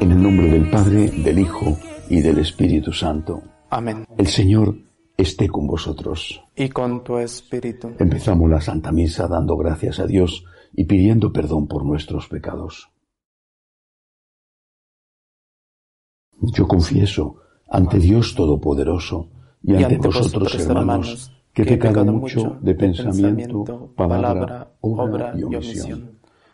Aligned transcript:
En 0.00 0.10
el 0.12 0.22
nombre 0.22 0.48
del 0.48 0.70
Padre, 0.70 1.10
del 1.10 1.38
Hijo 1.38 1.78
y 2.08 2.20
del 2.20 2.38
Espíritu 2.38 2.92
Santo. 2.92 3.42
Amén. 3.70 4.06
El 4.18 4.26
Señor 4.26 4.76
esté 5.16 5.48
con 5.48 5.66
vosotros. 5.66 6.42
Y 6.56 6.68
con 6.68 7.02
tu 7.04 7.18
espíritu. 7.18 7.92
Empezamos 7.98 8.50
la 8.50 8.60
Santa 8.60 8.92
Misa 8.92 9.28
dando 9.28 9.56
gracias 9.56 10.00
a 10.00 10.06
Dios 10.06 10.44
y 10.74 10.84
pidiendo 10.84 11.32
perdón 11.32 11.66
por 11.68 11.84
nuestros 11.84 12.28
pecados. 12.28 12.90
Yo 16.40 16.66
confieso 16.66 17.36
ante 17.68 17.98
Dios 17.98 18.34
Todopoderoso 18.34 19.30
y 19.62 19.82
ante, 19.82 19.96
vosotros, 19.96 20.54
hermanos, 20.60 21.32
que 21.52 21.62
he 21.62 21.66
pecado 21.66 22.04
mucho 22.04 22.58
de 22.60 22.74
pensamiento, 22.74 23.92
palabra, 23.96 24.76
obra 24.80 25.32
y 25.38 25.44
omisión. 25.44 26.23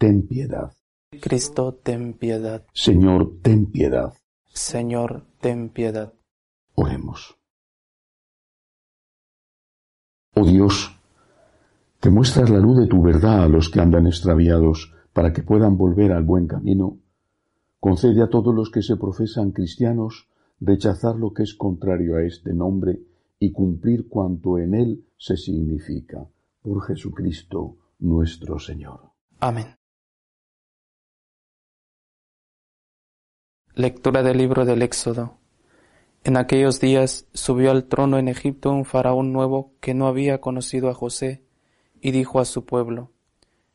ten 0.00 0.26
piedad. 0.26 0.72
Cristo, 1.20 1.74
ten 1.74 2.14
piedad. 2.14 2.64
Señor, 2.72 3.36
ten 3.42 3.66
piedad. 3.66 4.14
Señor, 4.50 5.26
ten 5.40 5.68
piedad. 5.68 6.14
Oremos. 6.74 7.36
Oh 10.34 10.46
Dios, 10.46 10.98
que 12.00 12.08
muestras 12.08 12.48
la 12.48 12.60
luz 12.60 12.78
de 12.78 12.86
tu 12.86 13.02
verdad 13.02 13.44
a 13.44 13.48
los 13.48 13.68
que 13.68 13.80
andan 13.80 14.06
extraviados 14.06 14.94
para 15.12 15.34
que 15.34 15.42
puedan 15.42 15.76
volver 15.76 16.12
al 16.12 16.24
buen 16.24 16.46
camino, 16.46 16.98
concede 17.78 18.22
a 18.22 18.30
todos 18.30 18.54
los 18.54 18.70
que 18.70 18.80
se 18.80 18.96
profesan 18.96 19.50
cristianos 19.50 20.30
rechazar 20.60 21.16
lo 21.16 21.34
que 21.34 21.42
es 21.42 21.54
contrario 21.54 22.16
a 22.16 22.22
este 22.22 22.54
nombre 22.54 23.02
y 23.38 23.52
cumplir 23.52 24.08
cuanto 24.08 24.56
en 24.56 24.74
él 24.74 25.04
se 25.18 25.36
significa. 25.36 26.26
Por 26.62 26.86
Jesucristo 26.86 27.76
nuestro 27.98 28.58
Señor. 28.58 29.10
Amén. 29.40 29.79
Lectura 33.74 34.22
del 34.22 34.38
libro 34.38 34.64
del 34.64 34.82
Éxodo. 34.82 35.38
En 36.24 36.36
aquellos 36.36 36.80
días 36.80 37.26
subió 37.32 37.70
al 37.70 37.84
trono 37.84 38.18
en 38.18 38.28
Egipto 38.28 38.70
un 38.72 38.84
faraón 38.84 39.32
nuevo 39.32 39.72
que 39.80 39.94
no 39.94 40.06
había 40.08 40.40
conocido 40.40 40.90
a 40.90 40.94
José, 40.94 41.44
y 42.00 42.10
dijo 42.10 42.40
a 42.40 42.44
su 42.44 42.64
pueblo, 42.64 43.12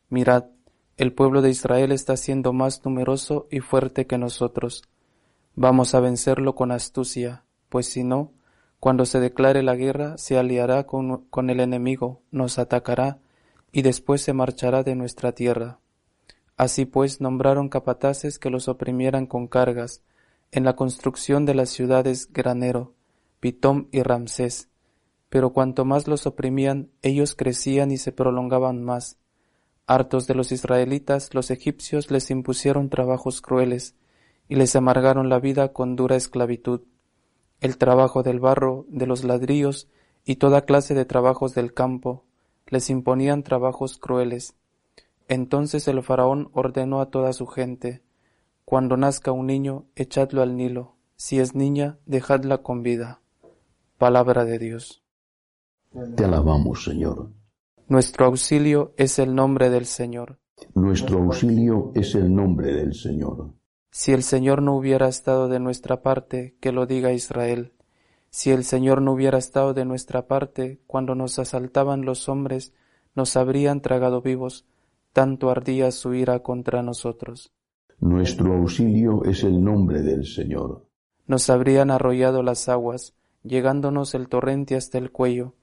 Mirad, 0.09 0.45
el 0.97 1.13
pueblo 1.13 1.41
de 1.41 1.49
Israel 1.49 1.91
está 1.91 2.17
siendo 2.17 2.53
más 2.53 2.83
numeroso 2.83 3.47
y 3.49 3.61
fuerte 3.61 4.05
que 4.05 4.17
nosotros 4.17 4.83
Vamos 5.57 5.95
a 5.95 6.01
vencerlo 6.01 6.53
con 6.53 6.73
astucia, 6.73 7.45
pues 7.69 7.87
si 7.87 8.03
no, 8.03 8.33
cuando 8.81 9.05
se 9.05 9.21
declare 9.21 9.63
la 9.63 9.75
guerra, 9.75 10.17
se 10.17 10.37
aliará 10.37 10.85
con, 10.85 11.27
con, 11.29 11.49
el 11.49 11.61
enemigo, 11.61 12.21
nos 12.29 12.59
atacará, 12.59 13.19
y 13.71 13.81
después 13.81 14.21
se 14.21 14.33
marchará 14.33 14.83
de 14.83 14.95
nuestra 14.95 15.31
tierra. 15.31 15.79
Así 16.57 16.85
pues 16.85 17.21
nombraron 17.21 17.69
capataces 17.69 18.39
que 18.39 18.49
los 18.49 18.67
oprimieran 18.67 19.25
con 19.25 19.47
cargas, 19.47 20.03
en 20.51 20.63
la 20.63 20.75
construcción 20.75 21.45
de 21.45 21.55
las 21.55 21.69
ciudades 21.69 22.31
Granero, 22.31 22.93
Pitón 23.39 23.89
y 23.91 24.03
Ramsés. 24.03 24.69
Pero 25.29 25.51
cuanto 25.51 25.83
más 25.83 26.07
los 26.07 26.25
oprimían, 26.27 26.89
ellos 27.01 27.35
crecían 27.35 27.91
y 27.91 27.97
se 27.97 28.11
prolongaban 28.11 28.83
más. 28.83 29.17
Hartos 29.87 30.27
de 30.27 30.35
los 30.35 30.51
israelitas, 30.51 31.33
los 31.33 31.51
egipcios 31.51 32.09
les 32.09 32.31
impusieron 32.31 32.89
trabajos 32.89 33.41
crueles, 33.41 33.95
y 34.47 34.55
les 34.55 34.75
amargaron 34.75 35.29
la 35.29 35.39
vida 35.39 35.73
con 35.73 35.95
dura 35.95 36.15
esclavitud, 36.15 36.81
el 37.61 37.77
trabajo 37.77 38.23
del 38.23 38.39
barro, 38.39 38.85
de 38.89 39.07
los 39.07 39.23
ladrillos 39.23 39.87
y 40.23 40.35
toda 40.35 40.65
clase 40.65 40.93
de 40.93 41.05
trabajos 41.05 41.53
del 41.55 41.73
campo, 41.73 42.23
les 42.67 42.89
imponían 42.89 43.43
trabajos 43.43 43.97
crueles. 43.97 44.55
Entonces 45.27 45.87
el 45.87 46.03
faraón 46.03 46.49
ordenó 46.53 47.01
a 47.01 47.09
toda 47.09 47.33
su 47.33 47.47
gente, 47.47 48.03
Cuando 48.63 48.97
nazca 48.97 49.31
un 49.31 49.45
niño, 49.45 49.85
echadlo 49.95 50.41
al 50.41 50.57
Nilo, 50.57 50.95
si 51.15 51.39
es 51.39 51.53
niña, 51.53 51.97
dejadla 52.05 52.59
con 52.59 52.81
vida. 52.81 53.21
Palabra 53.97 54.43
de 54.43 54.57
Dios. 54.57 55.03
Te 56.15 56.25
alabamos, 56.25 56.83
Señor. 56.83 57.29
Nuestro 57.87 58.25
auxilio 58.25 58.93
es 58.97 59.19
el 59.19 59.35
nombre 59.35 59.69
del 59.69 59.85
Señor. 59.85 60.39
Nuestro 60.73 61.19
auxilio 61.19 61.91
es 61.93 62.15
el 62.15 62.33
nombre 62.33 62.73
del 62.73 62.93
Señor. 62.93 63.53
Si 63.91 64.11
el 64.11 64.23
Señor 64.23 64.61
no 64.61 64.75
hubiera 64.75 65.07
estado 65.07 65.47
de 65.47 65.59
nuestra 65.59 66.01
parte, 66.01 66.57
que 66.59 66.71
lo 66.71 66.85
diga 66.85 67.13
Israel. 67.13 67.71
Si 68.29 68.51
el 68.51 68.65
Señor 68.65 69.01
no 69.01 69.13
hubiera 69.13 69.37
estado 69.37 69.73
de 69.73 69.85
nuestra 69.85 70.27
parte, 70.27 70.81
cuando 70.87 71.15
nos 71.15 71.39
asaltaban 71.39 72.03
los 72.03 72.27
hombres, 72.27 72.73
nos 73.13 73.37
habrían 73.37 73.79
tragado 73.81 74.21
vivos, 74.21 74.65
tanto 75.15 75.49
ardía 75.49 75.91
su 75.91 76.13
ira 76.13 76.39
contra 76.39 76.83
nosotros. 76.83 77.53
Nuestro 77.99 78.53
auxilio 78.53 79.23
es 79.23 79.45
el 79.45 79.63
nombre 79.63 80.01
del 80.01 80.25
Señor. 80.25 80.89
Nos 81.25 81.49
habrían 81.49 81.89
arrollado 81.89 82.43
las 82.43 82.67
aguas, 82.67 83.15
llegándonos 83.41 84.13
el 84.13 84.27
torrente 84.27 84.75
hasta 84.75 84.97
el 84.97 85.13
cuello, 85.13 85.53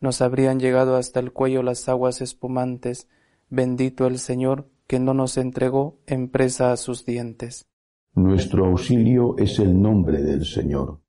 nos 0.00 0.22
habrían 0.22 0.58
llegado 0.58 0.96
hasta 0.96 1.20
el 1.20 1.30
cuello 1.30 1.62
las 1.62 1.90
aguas 1.90 2.22
espumantes, 2.22 3.06
bendito 3.50 4.06
el 4.06 4.18
Señor, 4.18 4.70
que 4.86 4.98
no 4.98 5.12
nos 5.12 5.36
entregó 5.36 5.98
en 6.06 6.30
presa 6.30 6.72
a 6.72 6.78
sus 6.78 7.04
dientes. 7.04 7.66
Nuestro 8.14 8.64
auxilio 8.64 9.36
es 9.36 9.58
el 9.58 9.78
nombre 9.78 10.22
del 10.22 10.46
Señor. 10.46 11.00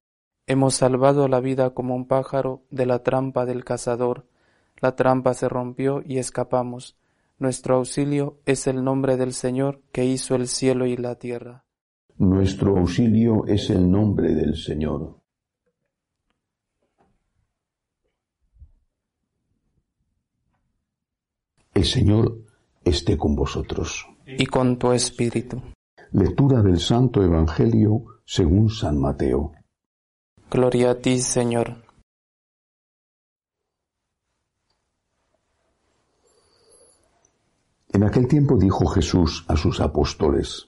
Hemos 0.46 0.74
salvado 0.74 1.30
la 1.30 1.40
vida 1.40 1.70
como 1.70 1.96
un 1.96 2.06
pájaro 2.06 2.64
de 2.70 2.85
la 2.85 3.00
trampa 3.00 3.46
del 3.46 3.64
cazador. 3.64 4.28
La 4.81 4.97
trampa 4.97 5.34
se 5.34 5.47
rompió 5.47 6.02
y 6.06 6.18
escapamos. 6.18 6.97
Nuestro 7.40 7.76
auxilio 7.76 8.40
es 8.46 8.68
el 8.68 8.84
nombre 8.84 9.18
del 9.18 9.34
Señor 9.34 9.82
que 9.92 10.06
hizo 10.06 10.36
el 10.36 10.48
cielo 10.48 10.86
y 10.86 10.96
la 10.98 11.16
tierra. 11.16 11.66
Nuestro 12.18 12.78
auxilio 12.78 13.46
es 13.48 13.70
el 13.70 13.90
nombre 13.90 14.34
del 14.34 14.56
Señor. 14.56 15.20
El 21.74 21.85
Señor 21.85 22.38
esté 22.85 23.18
con 23.18 23.36
vosotros. 23.36 24.06
Y 24.26 24.46
con 24.46 24.78
tu 24.78 24.91
espíritu. 24.91 25.62
Lectura 26.12 26.62
del 26.62 26.79
Santo 26.79 27.24
Evangelio 27.24 28.06
según 28.26 28.70
San 28.70 29.00
Mateo. 29.00 29.53
Gloria 30.52 30.91
a 30.91 30.96
ti, 30.96 31.20
Señor. 31.20 31.83
En 37.93 38.01
aquel 38.03 38.28
tiempo 38.28 38.57
dijo 38.57 38.87
Jesús 38.87 39.45
a 39.47 39.55
sus 39.55 39.79
apóstoles, 39.79 40.67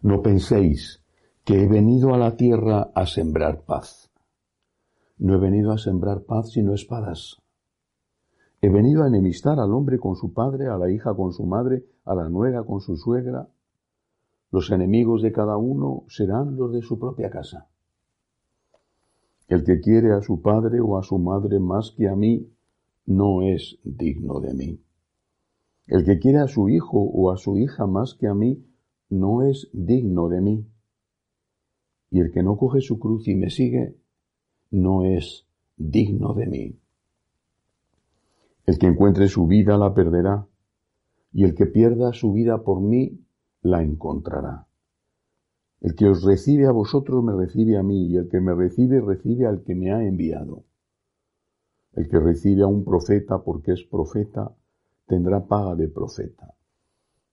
No 0.00 0.22
penséis 0.22 1.04
que 1.44 1.62
he 1.62 1.68
venido 1.68 2.14
a 2.14 2.16
la 2.16 2.36
tierra 2.36 2.90
a 2.94 3.04
sembrar 3.04 3.66
paz. 3.66 4.10
No 5.18 5.34
he 5.34 5.38
venido 5.38 5.72
a 5.72 5.78
sembrar 5.78 6.22
paz 6.22 6.52
sino 6.52 6.72
espadas. 6.72 7.36
He 8.62 8.70
venido 8.70 9.02
a 9.02 9.08
enemistar 9.08 9.60
al 9.60 9.74
hombre 9.74 9.98
con 9.98 10.16
su 10.16 10.32
padre, 10.32 10.68
a 10.68 10.78
la 10.78 10.90
hija 10.90 11.14
con 11.14 11.34
su 11.34 11.44
madre, 11.44 11.84
a 12.06 12.14
la 12.14 12.30
nuera 12.30 12.64
con 12.64 12.80
su 12.80 12.96
suegra, 12.96 13.46
los 14.50 14.70
enemigos 14.70 15.20
de 15.20 15.32
cada 15.32 15.58
uno 15.58 16.04
serán 16.08 16.56
los 16.56 16.72
de 16.72 16.80
su 16.80 16.98
propia 16.98 17.28
casa. 17.28 17.68
El 19.48 19.64
que 19.64 19.80
quiere 19.80 20.12
a 20.12 20.22
su 20.22 20.40
padre 20.40 20.80
o 20.80 20.96
a 20.96 21.02
su 21.02 21.18
madre 21.18 21.58
más 21.58 21.90
que 21.90 22.08
a 22.08 22.16
mí, 22.16 22.48
no 23.04 23.42
es 23.42 23.78
digno 23.84 24.40
de 24.40 24.54
mí. 24.54 24.80
El 25.86 26.04
que 26.04 26.18
quiere 26.18 26.38
a 26.38 26.48
su 26.48 26.68
hijo 26.68 26.98
o 27.00 27.30
a 27.30 27.36
su 27.36 27.58
hija 27.58 27.86
más 27.86 28.14
que 28.14 28.28
a 28.28 28.34
mí, 28.34 28.64
no 29.08 29.42
es 29.42 29.68
digno 29.72 30.28
de 30.28 30.40
mí. 30.40 30.66
Y 32.10 32.20
el 32.20 32.30
que 32.30 32.42
no 32.42 32.56
coge 32.56 32.80
su 32.80 32.98
cruz 32.98 33.28
y 33.28 33.34
me 33.34 33.50
sigue, 33.50 33.96
no 34.70 35.04
es 35.04 35.46
digno 35.76 36.34
de 36.34 36.46
mí. 36.46 36.78
El 38.64 38.78
que 38.78 38.86
encuentre 38.86 39.28
su 39.28 39.46
vida 39.46 39.76
la 39.76 39.92
perderá, 39.92 40.46
y 41.32 41.44
el 41.44 41.54
que 41.54 41.66
pierda 41.66 42.12
su 42.12 42.32
vida 42.32 42.62
por 42.62 42.80
mí 42.80 43.20
la 43.62 43.82
encontrará. 43.82 44.66
El 45.80 45.94
que 45.96 46.08
os 46.08 46.22
recibe 46.22 46.66
a 46.66 46.72
vosotros 46.72 47.24
me 47.24 47.34
recibe 47.34 47.76
a 47.76 47.82
mí, 47.82 48.06
y 48.06 48.16
el 48.16 48.28
que 48.28 48.40
me 48.40 48.54
recibe 48.54 49.00
recibe 49.00 49.46
al 49.46 49.62
que 49.62 49.74
me 49.74 49.92
ha 49.92 50.02
enviado. 50.04 50.64
El 51.92 52.08
que 52.08 52.20
recibe 52.20 52.62
a 52.62 52.66
un 52.66 52.84
profeta 52.84 53.42
porque 53.42 53.72
es 53.72 53.82
profeta, 53.82 54.54
tendrá 55.06 55.46
paga 55.46 55.74
de 55.74 55.88
profeta. 55.88 56.54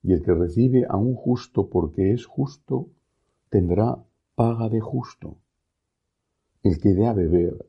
Y 0.03 0.13
el 0.13 0.23
que 0.23 0.33
recibe 0.33 0.85
a 0.87 0.97
un 0.97 1.15
justo 1.15 1.69
porque 1.69 2.13
es 2.13 2.25
justo, 2.25 2.87
tendrá 3.49 4.03
paga 4.35 4.69
de 4.69 4.79
justo. 4.79 5.37
El 6.63 6.79
que 6.79 6.93
dé 6.93 7.07
a 7.07 7.13
beber, 7.13 7.65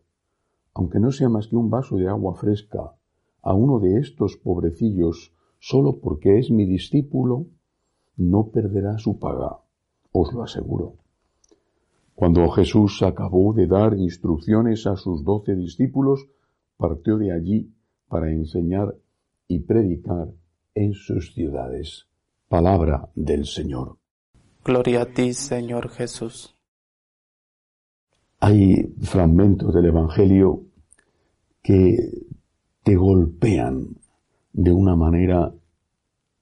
aunque 0.75 1.01
no 1.01 1.13
sea 1.13 1.29
más 1.29 1.49
que 1.49 1.57
un 1.57 1.71
vaso 1.71 1.97
de 1.97 2.09
agua 2.09 2.35
fresca, 2.35 2.95
a 3.43 3.55
uno 3.55 3.81
de 3.81 3.99
estos 3.99 4.37
pobrecillos 4.37 5.33
solo 5.59 5.99
porque 6.01 6.39
es 6.39 6.51
mi 6.51 6.67
discípulo, 6.67 7.47
no 8.17 8.49
perderá 8.49 8.99
su 8.99 9.19
paga 9.19 9.61
os 10.13 10.33
lo 10.33 10.43
aseguro. 10.43 10.95
Cuando 12.15 12.49
Jesús 12.51 13.03
acabó 13.03 13.53
de 13.55 13.67
dar 13.67 13.95
instrucciones 13.97 14.87
a 14.87 14.97
sus 14.97 15.25
doce 15.25 15.55
discípulos, 15.55 16.27
partió 16.77 17.17
de 17.17 17.33
allí 17.33 17.73
para 18.09 18.31
enseñar 18.31 18.95
y 19.51 19.59
predicar 19.59 20.29
en 20.77 20.95
sus 20.95 21.35
ciudades. 21.35 22.07
Palabra 22.49 23.11
del 23.17 23.45
Señor. 23.47 23.99
Gloria 24.65 25.03
a 25.03 25.07
ti, 25.07 25.35
Señor 25.35 25.91
Jesús. 25.91 26.57
Hay 28.39 28.95
fragmentos 29.03 29.75
del 29.75 29.87
Evangelio 29.87 30.67
que 31.63 31.97
te 32.85 32.95
golpean 32.95 33.97
de 34.53 34.73
una 34.73 34.95
manera 34.95 35.53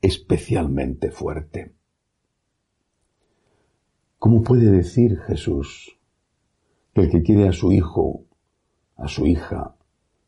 especialmente 0.02 1.10
fuerte. 1.10 1.72
¿Cómo 4.18 4.42
puede 4.42 4.70
decir 4.70 5.18
Jesús 5.20 5.98
que 6.92 7.02
el 7.02 7.10
que 7.10 7.22
quiere 7.22 7.48
a 7.48 7.52
su 7.52 7.72
hijo, 7.72 8.26
a 8.96 9.08
su 9.08 9.26
hija, 9.26 9.76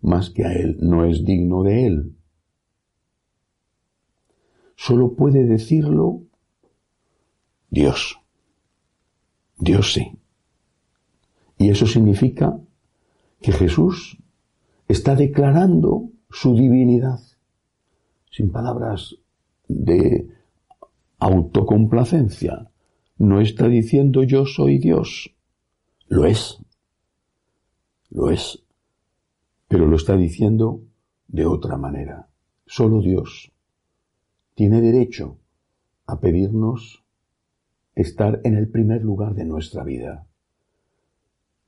más 0.00 0.30
que 0.30 0.46
a 0.46 0.54
él, 0.54 0.78
no 0.80 1.04
es 1.04 1.26
digno 1.26 1.62
de 1.62 1.86
él? 1.86 2.16
Solo 4.82 5.12
puede 5.12 5.44
decirlo 5.44 6.22
Dios. 7.68 8.18
Dios 9.58 9.92
sí. 9.92 10.18
Y 11.58 11.68
eso 11.68 11.86
significa 11.86 12.58
que 13.42 13.52
Jesús 13.52 14.16
está 14.88 15.16
declarando 15.16 16.08
su 16.30 16.54
divinidad, 16.54 17.20
sin 18.30 18.50
palabras 18.50 19.16
de 19.68 20.30
autocomplacencia, 21.18 22.70
no 23.18 23.42
está 23.42 23.68
diciendo 23.68 24.22
yo 24.22 24.46
soy 24.46 24.78
Dios. 24.78 25.36
Lo 26.08 26.24
es. 26.24 26.56
Lo 28.08 28.30
es. 28.30 28.62
Pero 29.68 29.84
lo 29.84 29.96
está 29.96 30.16
diciendo 30.16 30.80
de 31.28 31.44
otra 31.44 31.76
manera. 31.76 32.30
Solo 32.64 33.02
Dios 33.02 33.52
tiene 34.60 34.82
derecho 34.82 35.38
a 36.04 36.20
pedirnos 36.20 37.02
estar 37.94 38.42
en 38.44 38.56
el 38.56 38.68
primer 38.68 39.02
lugar 39.02 39.34
de 39.34 39.46
nuestra 39.46 39.84
vida. 39.84 40.26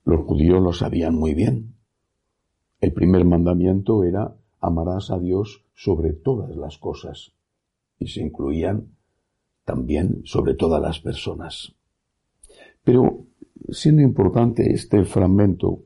Los 0.05 0.23
judíos 0.27 0.61
lo 0.61 0.73
sabían 0.73 1.15
muy 1.15 1.33
bien. 1.33 1.73
El 2.81 2.93
primer 2.93 3.25
mandamiento 3.25 4.03
era 4.03 4.35
amarás 4.59 5.09
a 5.09 5.17
Dios 5.17 5.65
sobre 5.73 6.13
todas 6.13 6.55
las 6.55 6.77
cosas 6.77 7.33
y 7.97 8.09
se 8.09 8.21
incluían 8.21 8.89
también 9.65 10.21
sobre 10.25 10.53
todas 10.53 10.79
las 10.79 10.99
personas. 10.99 11.73
Pero 12.83 13.25
siendo 13.71 14.03
importante 14.03 14.71
este 14.71 15.03
fragmento, 15.03 15.79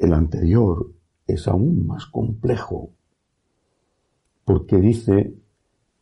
el 0.00 0.12
anterior 0.12 0.90
es 1.28 1.46
aún 1.46 1.86
más 1.86 2.06
complejo, 2.06 2.90
porque 4.44 4.78
dice 4.78 5.36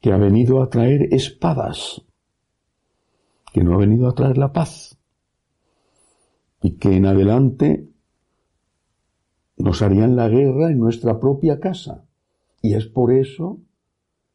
que 0.01 0.13
ha 0.13 0.17
venido 0.17 0.63
a 0.63 0.71
traer 0.71 1.13
espadas, 1.13 2.03
que 3.53 3.63
no 3.63 3.75
ha 3.75 3.79
venido 3.79 4.09
a 4.09 4.15
traer 4.15 4.39
la 4.39 4.53
paz, 4.53 4.99
y 6.63 6.77
que 6.77 6.97
en 6.97 7.07
adelante 7.07 7.89
nos 9.57 9.83
harían 9.83 10.17
la 10.17 10.29
guerra 10.29 10.71
en 10.71 10.79
nuestra 10.79 11.21
propia 11.21 11.61
casa. 11.61 12.07
Y 12.63 12.75
es 12.75 12.87
por 12.87 13.13
eso 13.13 13.61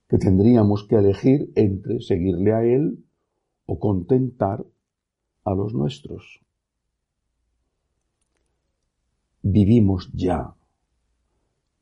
que 0.08 0.18
tendríamos 0.18 0.84
que 0.88 0.96
elegir 0.96 1.52
entre 1.56 2.00
seguirle 2.02 2.54
a 2.54 2.64
Él 2.64 3.04
o 3.66 3.80
contentar 3.80 4.66
a 5.44 5.54
los 5.54 5.74
nuestros. 5.74 6.42
Vivimos 9.42 10.12
ya 10.14 10.56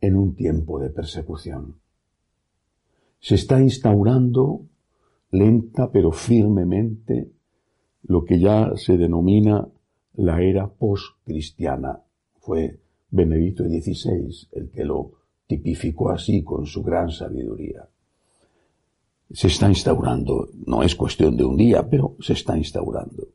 en 0.01 0.15
un 0.15 0.35
tiempo 0.35 0.79
de 0.79 0.89
persecución. 0.89 1.82
Se 3.23 3.35
está 3.35 3.55
instaurando 3.61 4.65
lenta 5.31 5.89
pero 5.91 6.11
firmemente 6.11 7.31
lo 8.03 8.25
que 8.25 8.37
ya 8.39 8.73
se 8.75 8.97
denomina 8.97 9.67
la 10.15 10.41
era 10.41 10.67
post-cristiana. 10.67 12.01
Fue 12.39 12.79
Benedicto 13.09 13.63
XVI 13.63 14.49
el 14.51 14.69
que 14.69 14.83
lo 14.83 15.11
tipificó 15.47 16.09
así 16.09 16.43
con 16.43 16.65
su 16.65 16.83
gran 16.83 17.09
sabiduría 17.09 17.87
se 19.33 19.47
está 19.47 19.67
instaurando. 19.67 20.49
No 20.65 20.83
es 20.83 20.95
cuestión 20.95 21.35
de 21.35 21.43
un 21.43 21.57
día, 21.57 21.89
pero 21.89 22.15
se 22.19 22.33
está 22.33 22.55
instaurando. 22.55 23.27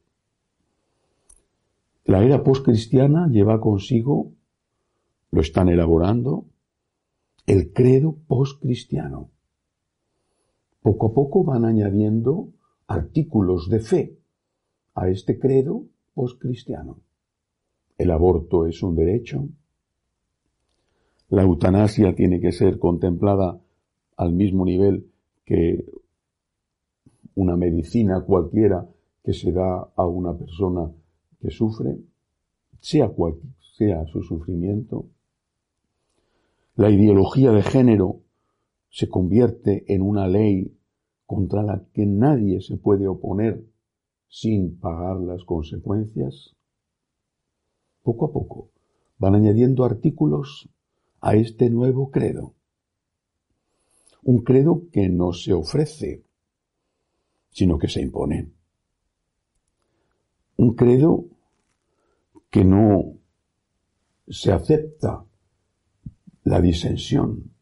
La 2.05 2.23
era 2.23 2.43
postcristiana 2.43 3.29
lleva 3.29 3.61
consigo, 3.61 4.33
lo 5.31 5.41
están 5.41 5.69
elaborando, 5.69 6.47
el 7.47 7.73
credo 7.73 8.17
postcristiano. 8.27 9.31
Poco 10.83 11.09
a 11.09 11.13
poco 11.13 11.45
van 11.45 11.65
añadiendo 11.65 12.49
artículos 12.87 13.69
de 13.69 13.81
fe 13.81 14.19
a 14.95 15.09
este 15.09 15.39
credo 15.39 15.85
postcristiano. 16.15 16.99
El 17.97 18.11
aborto 18.11 18.67
es 18.67 18.83
un 18.83 18.95
derecho. 18.95 19.49
La 21.31 21.43
eutanasia 21.43 22.15
tiene 22.15 22.41
que 22.41 22.53
ser 22.53 22.79
contemplada 22.79 23.61
al 24.17 24.33
mismo 24.33 24.65
nivel 24.65 25.11
que 25.45 25.85
una 27.35 27.57
medicina 27.57 28.21
cualquiera 28.23 28.89
que 29.23 29.33
se 29.33 29.53
da 29.53 29.91
a 29.95 30.07
una 30.07 30.37
persona 30.37 30.91
que 31.41 31.51
sufre, 31.51 31.99
sea 32.81 33.09
cual 33.09 33.35
sea 33.77 34.07
su 34.07 34.23
sufrimiento, 34.23 35.07
la 36.75 36.91
ideología 36.91 37.53
de 37.53 37.63
género 37.63 38.21
se 38.91 39.09
convierte 39.09 39.85
en 39.93 40.03
una 40.03 40.27
ley 40.27 40.77
contra 41.27 41.63
la 41.63 41.85
que 41.93 42.07
nadie 42.07 42.61
se 42.61 42.77
puede 42.77 43.07
oponer 43.07 43.65
sin 44.29 44.79
pagar 44.79 45.17
las 45.17 45.45
consecuencias. 45.45 46.57
Poco 48.03 48.27
a 48.27 48.33
poco 48.33 48.71
van 49.19 49.35
añadiendo 49.35 49.85
artículos 49.85 50.69
a 51.21 51.35
este 51.35 51.71
nuevo 51.71 52.11
credo. 52.11 52.55
Un 54.23 54.43
credo 54.43 54.83
que 54.93 55.09
no 55.09 55.33
se 55.33 55.53
ofrece, 55.53 56.25
sino 57.51 57.79
que 57.79 57.89
se 57.89 58.01
impone. 58.01 58.51
Un 60.57 60.75
credo 60.75 61.27
que 62.51 62.65
no 62.65 63.15
se 64.29 64.53
acepta 64.53 65.25
la 66.45 66.61
disensión. 66.61 67.53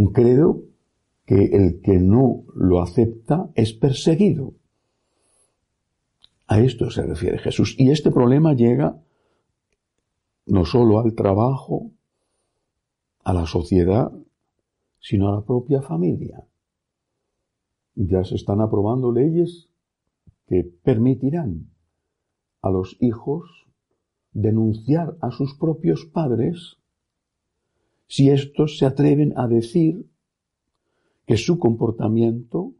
Un 0.00 0.14
credo 0.14 0.62
que 1.26 1.44
el 1.44 1.82
que 1.82 1.98
no 1.98 2.44
lo 2.54 2.80
acepta 2.80 3.50
es 3.54 3.74
perseguido. 3.74 4.54
A 6.46 6.58
esto 6.60 6.90
se 6.90 7.02
refiere 7.02 7.36
Jesús. 7.36 7.76
Y 7.78 7.90
este 7.90 8.10
problema 8.10 8.54
llega 8.54 8.98
no 10.46 10.64
solo 10.64 11.00
al 11.00 11.14
trabajo, 11.14 11.90
a 13.24 13.34
la 13.34 13.44
sociedad, 13.44 14.10
sino 15.00 15.28
a 15.28 15.34
la 15.34 15.42
propia 15.42 15.82
familia. 15.82 16.46
Ya 17.94 18.24
se 18.24 18.36
están 18.36 18.62
aprobando 18.62 19.12
leyes 19.12 19.68
que 20.46 20.64
permitirán 20.64 21.68
a 22.62 22.70
los 22.70 22.96
hijos 23.00 23.66
denunciar 24.32 25.18
a 25.20 25.30
sus 25.30 25.54
propios 25.58 26.06
padres 26.06 26.79
si 28.10 28.28
estos 28.28 28.76
se 28.76 28.86
atreven 28.86 29.32
a 29.36 29.46
decir 29.46 30.10
que 31.26 31.36
su 31.36 31.60
comportamiento 31.60 32.74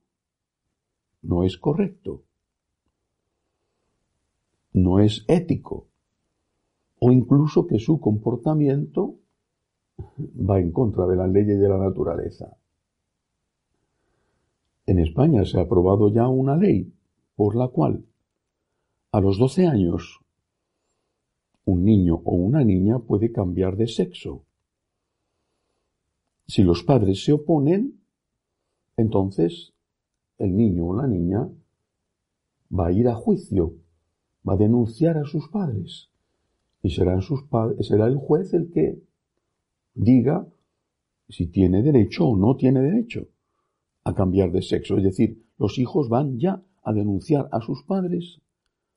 no 1.22 1.44
es 1.44 1.56
correcto, 1.56 2.24
no 4.72 4.98
es 4.98 5.24
ético, 5.28 5.86
o 6.98 7.12
incluso 7.12 7.68
que 7.68 7.78
su 7.78 8.00
comportamiento 8.00 9.20
va 10.18 10.58
en 10.58 10.72
contra 10.72 11.06
de 11.06 11.14
las 11.14 11.30
leyes 11.30 11.60
de 11.60 11.68
la 11.68 11.78
naturaleza. 11.78 12.56
En 14.84 14.98
España 14.98 15.44
se 15.44 15.60
ha 15.60 15.62
aprobado 15.62 16.12
ya 16.12 16.26
una 16.26 16.56
ley 16.56 16.92
por 17.36 17.54
la 17.54 17.68
cual 17.68 18.04
a 19.12 19.20
los 19.20 19.38
12 19.38 19.68
años 19.68 20.18
un 21.66 21.84
niño 21.84 22.20
o 22.24 22.34
una 22.34 22.64
niña 22.64 22.98
puede 22.98 23.30
cambiar 23.30 23.76
de 23.76 23.86
sexo. 23.86 24.44
Si 26.50 26.64
los 26.64 26.82
padres 26.82 27.22
se 27.22 27.32
oponen, 27.32 28.00
entonces 28.96 29.72
el 30.36 30.56
niño 30.56 30.88
o 30.88 30.96
la 30.96 31.06
niña 31.06 31.48
va 32.76 32.88
a 32.88 32.92
ir 32.92 33.06
a 33.06 33.14
juicio, 33.14 33.76
va 34.46 34.54
a 34.54 34.56
denunciar 34.56 35.16
a 35.16 35.26
sus 35.26 35.48
padres 35.48 36.10
y 36.82 36.90
sus 36.90 37.04
será 37.82 38.06
el 38.08 38.16
juez 38.16 38.52
el 38.52 38.72
que 38.72 39.00
diga 39.94 40.48
si 41.28 41.46
tiene 41.46 41.84
derecho 41.84 42.26
o 42.26 42.36
no 42.36 42.56
tiene 42.56 42.80
derecho 42.80 43.28
a 44.02 44.12
cambiar 44.12 44.50
de 44.50 44.62
sexo. 44.62 44.96
Es 44.96 45.04
decir, 45.04 45.46
los 45.56 45.78
hijos 45.78 46.08
van 46.08 46.40
ya 46.40 46.64
a 46.82 46.92
denunciar 46.92 47.48
a 47.52 47.60
sus 47.60 47.84
padres 47.84 48.40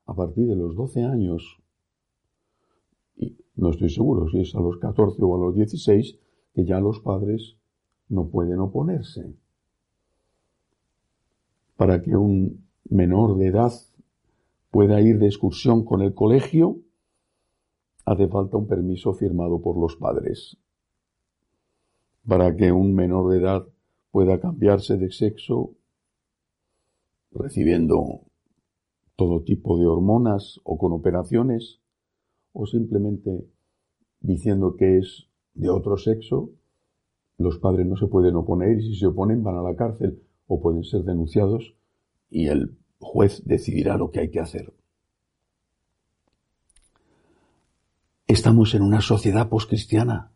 a 0.07 0.15
partir 0.15 0.47
de 0.47 0.55
los 0.55 0.75
12 0.75 1.03
años. 1.03 1.59
Y 3.15 3.37
no 3.55 3.69
estoy 3.69 3.91
seguro 3.91 4.27
si 4.31 4.39
es 4.39 4.55
a 4.55 4.59
los 4.59 4.79
14 4.79 5.21
o 5.21 5.35
a 5.35 5.39
los 5.45 5.53
16 5.53 6.17
que 6.53 6.65
ya 6.65 6.79
los 6.79 6.99
padres 6.99 7.57
no 8.09 8.27
pueden 8.29 8.59
oponerse. 8.59 9.33
Para 11.75 12.01
que 12.01 12.15
un 12.15 12.67
menor 12.89 13.37
de 13.37 13.47
edad 13.47 13.71
pueda 14.71 15.01
ir 15.01 15.19
de 15.19 15.27
excursión 15.27 15.83
con 15.83 16.01
el 16.01 16.13
colegio, 16.13 16.77
hace 18.05 18.27
falta 18.27 18.57
un 18.57 18.67
permiso 18.67 19.13
firmado 19.13 19.61
por 19.61 19.77
los 19.77 19.95
padres. 19.95 20.57
Para 22.27 22.55
que 22.55 22.71
un 22.71 22.93
menor 22.93 23.31
de 23.31 23.39
edad 23.39 23.67
pueda 24.11 24.39
cambiarse 24.39 24.97
de 24.97 25.11
sexo 25.11 25.73
recibiendo 27.31 28.21
todo 29.15 29.43
tipo 29.43 29.77
de 29.77 29.87
hormonas 29.87 30.59
o 30.63 30.77
con 30.77 30.91
operaciones 30.91 31.79
o 32.51 32.65
simplemente 32.67 33.47
diciendo 34.21 34.75
que 34.75 34.99
es 34.99 35.27
de 35.53 35.69
otro 35.69 35.97
sexo, 35.97 36.49
los 37.37 37.57
padres 37.57 37.85
no 37.85 37.95
se 37.97 38.07
pueden 38.07 38.35
oponer 38.35 38.79
y 38.79 38.93
si 38.93 38.95
se 38.99 39.07
oponen 39.07 39.43
van 39.43 39.57
a 39.57 39.61
la 39.61 39.75
cárcel 39.75 40.21
o 40.47 40.61
pueden 40.61 40.83
ser 40.83 41.03
denunciados 41.03 41.75
y 42.29 42.47
el 42.47 42.77
juez 42.99 43.43
decidirá 43.45 43.97
lo 43.97 44.11
que 44.11 44.21
hay 44.21 44.31
que 44.31 44.39
hacer. 44.39 44.73
Estamos 48.27 48.73
en 48.73 48.81
una 48.81 49.01
sociedad 49.01 49.49
poscristiana, 49.49 50.31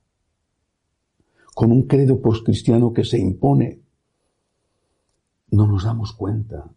con 1.56 1.72
un 1.72 1.88
credo 1.88 2.22
poscristiano 2.22 2.94
que 2.94 3.04
se 3.04 3.18
impone. 3.18 3.82
No 5.50 5.66
nos 5.66 5.86
damos 5.86 6.14
cuenta, 6.14 6.70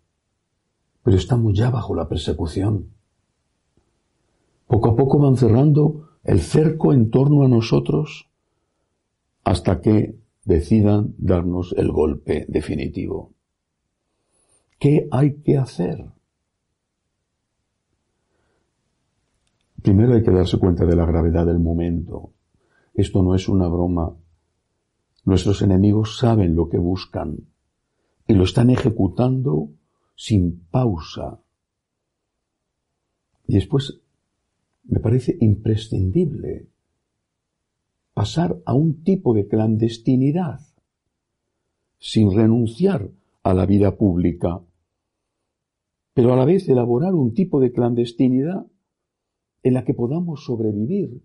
pero 1.03 1.17
estamos 1.17 1.59
ya 1.59 1.71
bajo 1.71 1.95
la 1.95 2.09
persecución. 2.09 2.91
Poco 4.67 4.91
a 4.91 4.97
poco 4.97 5.19
van 5.19 5.37
cerrando 5.37 6.09
el 6.25 6.41
cerco 6.41 6.93
en 6.93 7.11
torno 7.11 7.43
a 7.45 7.49
nosotros 7.49 8.30
hasta 9.45 9.81
que 9.81 10.17
decidan 10.45 11.15
darnos 11.19 11.75
el 11.77 11.93
golpe 11.93 12.47
definitivo. 12.49 13.35
¿Qué 14.79 15.09
hay 15.11 15.41
que 15.43 15.59
hacer? 15.59 16.07
Primero 19.83 20.15
hay 20.15 20.23
que 20.23 20.31
darse 20.31 20.59
cuenta 20.59 20.85
de 20.85 20.97
la 20.97 21.07
gravedad 21.07 21.47
del 21.47 21.59
momento. 21.59 22.33
Esto 22.95 23.23
no 23.23 23.35
es 23.35 23.49
una 23.49 23.69
broma. 23.69 24.17
Nuestros 25.25 25.63
enemigos 25.63 26.19
saben 26.19 26.55
lo 26.55 26.69
que 26.69 26.79
buscan 26.79 27.47
y 28.27 28.35
lo 28.35 28.45
están 28.45 28.71
ejecutando 28.71 29.71
sin 30.17 30.67
pausa. 30.71 31.41
Y 33.47 33.55
después 33.55 34.01
me 34.85 35.01
parece 35.01 35.37
imprescindible 35.41 36.69
pasar 38.21 38.61
a 38.67 38.75
un 38.75 39.03
tipo 39.03 39.33
de 39.33 39.49
clandestinidad 39.49 40.61
sin 41.99 42.31
renunciar 42.37 43.11
a 43.43 43.55
la 43.55 43.65
vida 43.65 43.97
pública, 43.97 44.61
pero 46.13 46.35
a 46.35 46.37
la 46.37 46.45
vez 46.45 46.69
elaborar 46.69 47.15
un 47.15 47.33
tipo 47.33 47.61
de 47.61 47.73
clandestinidad 47.73 48.67
en 49.63 49.73
la 49.73 49.87
que 49.87 49.95
podamos 49.95 50.45
sobrevivir 50.45 51.23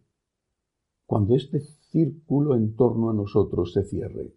cuando 1.06 1.36
este 1.36 1.60
círculo 1.60 2.56
en 2.56 2.78
torno 2.78 3.10
a 3.10 3.14
nosotros 3.14 3.74
se 3.74 3.84
cierre. 3.84 4.34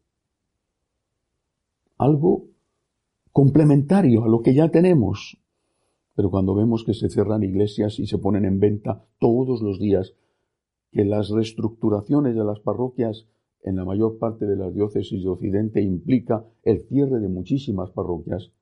Algo 1.96 2.46
complementario 3.30 4.24
a 4.24 4.28
lo 4.28 4.42
que 4.42 4.52
ya 4.52 4.68
tenemos. 4.68 5.40
Pero 6.16 6.28
cuando 6.28 6.56
vemos 6.56 6.82
que 6.82 6.94
se 6.94 7.08
cierran 7.08 7.44
iglesias 7.44 8.00
y 8.00 8.08
se 8.08 8.18
ponen 8.18 8.44
en 8.44 8.58
venta 8.58 9.06
todos 9.20 9.62
los 9.62 9.78
días, 9.78 10.16
que 10.90 11.04
las 11.04 11.30
reestructuraciones 11.30 12.34
de 12.34 12.44
las 12.44 12.60
parroquias 12.60 13.26
en 13.62 13.76
la 13.76 13.84
mayor 13.84 14.18
parte 14.18 14.46
de 14.46 14.56
las 14.56 14.74
diócesis 14.74 15.22
de 15.22 15.28
Occidente 15.28 15.82
implica 15.82 16.46
el 16.62 16.80
cierre 16.86 17.20
de 17.20 17.28
muchísimas 17.28 17.90
parroquias, 17.90 18.52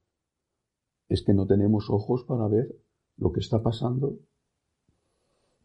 es 1.09 1.23
que 1.23 1.35
no 1.35 1.47
tenemos 1.47 1.89
ojos 1.91 2.25
para 2.25 2.49
ver 2.49 2.75
lo 3.17 3.33
que 3.33 3.41
está 3.41 3.63
pasando 3.63 4.19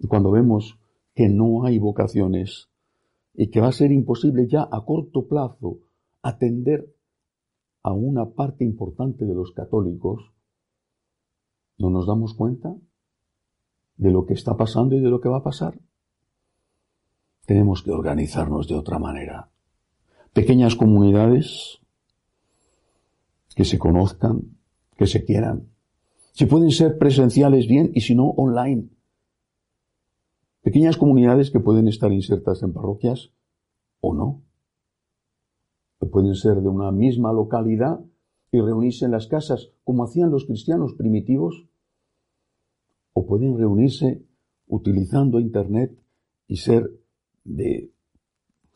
y 0.01 0.07
cuando 0.07 0.31
vemos 0.31 0.79
que 1.13 1.29
no 1.29 1.63
hay 1.63 1.77
vocaciones 1.77 2.69
y 3.33 3.49
que 3.49 3.61
va 3.61 3.67
a 3.67 3.71
ser 3.71 3.91
imposible 3.91 4.47
ya 4.47 4.63
a 4.63 4.83
corto 4.83 5.27
plazo 5.27 5.79
atender 6.23 6.93
a 7.83 7.93
una 7.93 8.31
parte 8.31 8.63
importante 8.63 9.25
de 9.25 9.33
los 9.33 9.51
católicos, 9.51 10.33
¿no 11.77 11.89
nos 11.89 12.07
damos 12.07 12.33
cuenta 12.33 12.75
de 13.97 14.11
lo 14.11 14.25
que 14.25 14.33
está 14.33 14.57
pasando 14.57 14.95
y 14.95 15.01
de 15.01 15.09
lo 15.09 15.21
que 15.21 15.29
va 15.29 15.37
a 15.37 15.43
pasar? 15.43 15.79
Tenemos 17.51 17.83
que 17.83 17.91
organizarnos 17.91 18.69
de 18.69 18.75
otra 18.75 18.97
manera. 18.97 19.49
Pequeñas 20.31 20.77
comunidades 20.77 21.81
que 23.53 23.65
se 23.65 23.77
conozcan, 23.77 24.55
que 24.95 25.05
se 25.05 25.25
quieran. 25.25 25.67
Si 26.31 26.45
pueden 26.45 26.71
ser 26.71 26.97
presenciales 26.97 27.67
bien 27.67 27.91
y 27.93 27.99
si 27.99 28.15
no 28.15 28.29
online. 28.29 28.87
Pequeñas 30.61 30.95
comunidades 30.95 31.51
que 31.51 31.59
pueden 31.59 31.89
estar 31.89 32.13
insertas 32.13 32.63
en 32.63 32.71
parroquias 32.71 33.31
o 33.99 34.13
no. 34.13 34.43
Que 35.99 36.05
pueden 36.05 36.35
ser 36.35 36.61
de 36.61 36.69
una 36.69 36.93
misma 36.93 37.33
localidad 37.33 37.99
y 38.53 38.61
reunirse 38.61 39.03
en 39.03 39.11
las 39.11 39.27
casas 39.27 39.73
como 39.83 40.05
hacían 40.05 40.31
los 40.31 40.45
cristianos 40.45 40.93
primitivos. 40.93 41.67
O 43.11 43.25
pueden 43.25 43.57
reunirse 43.57 44.23
utilizando 44.67 45.41
Internet 45.41 45.99
y 46.47 46.55
ser 46.55 47.00
de 47.43 47.91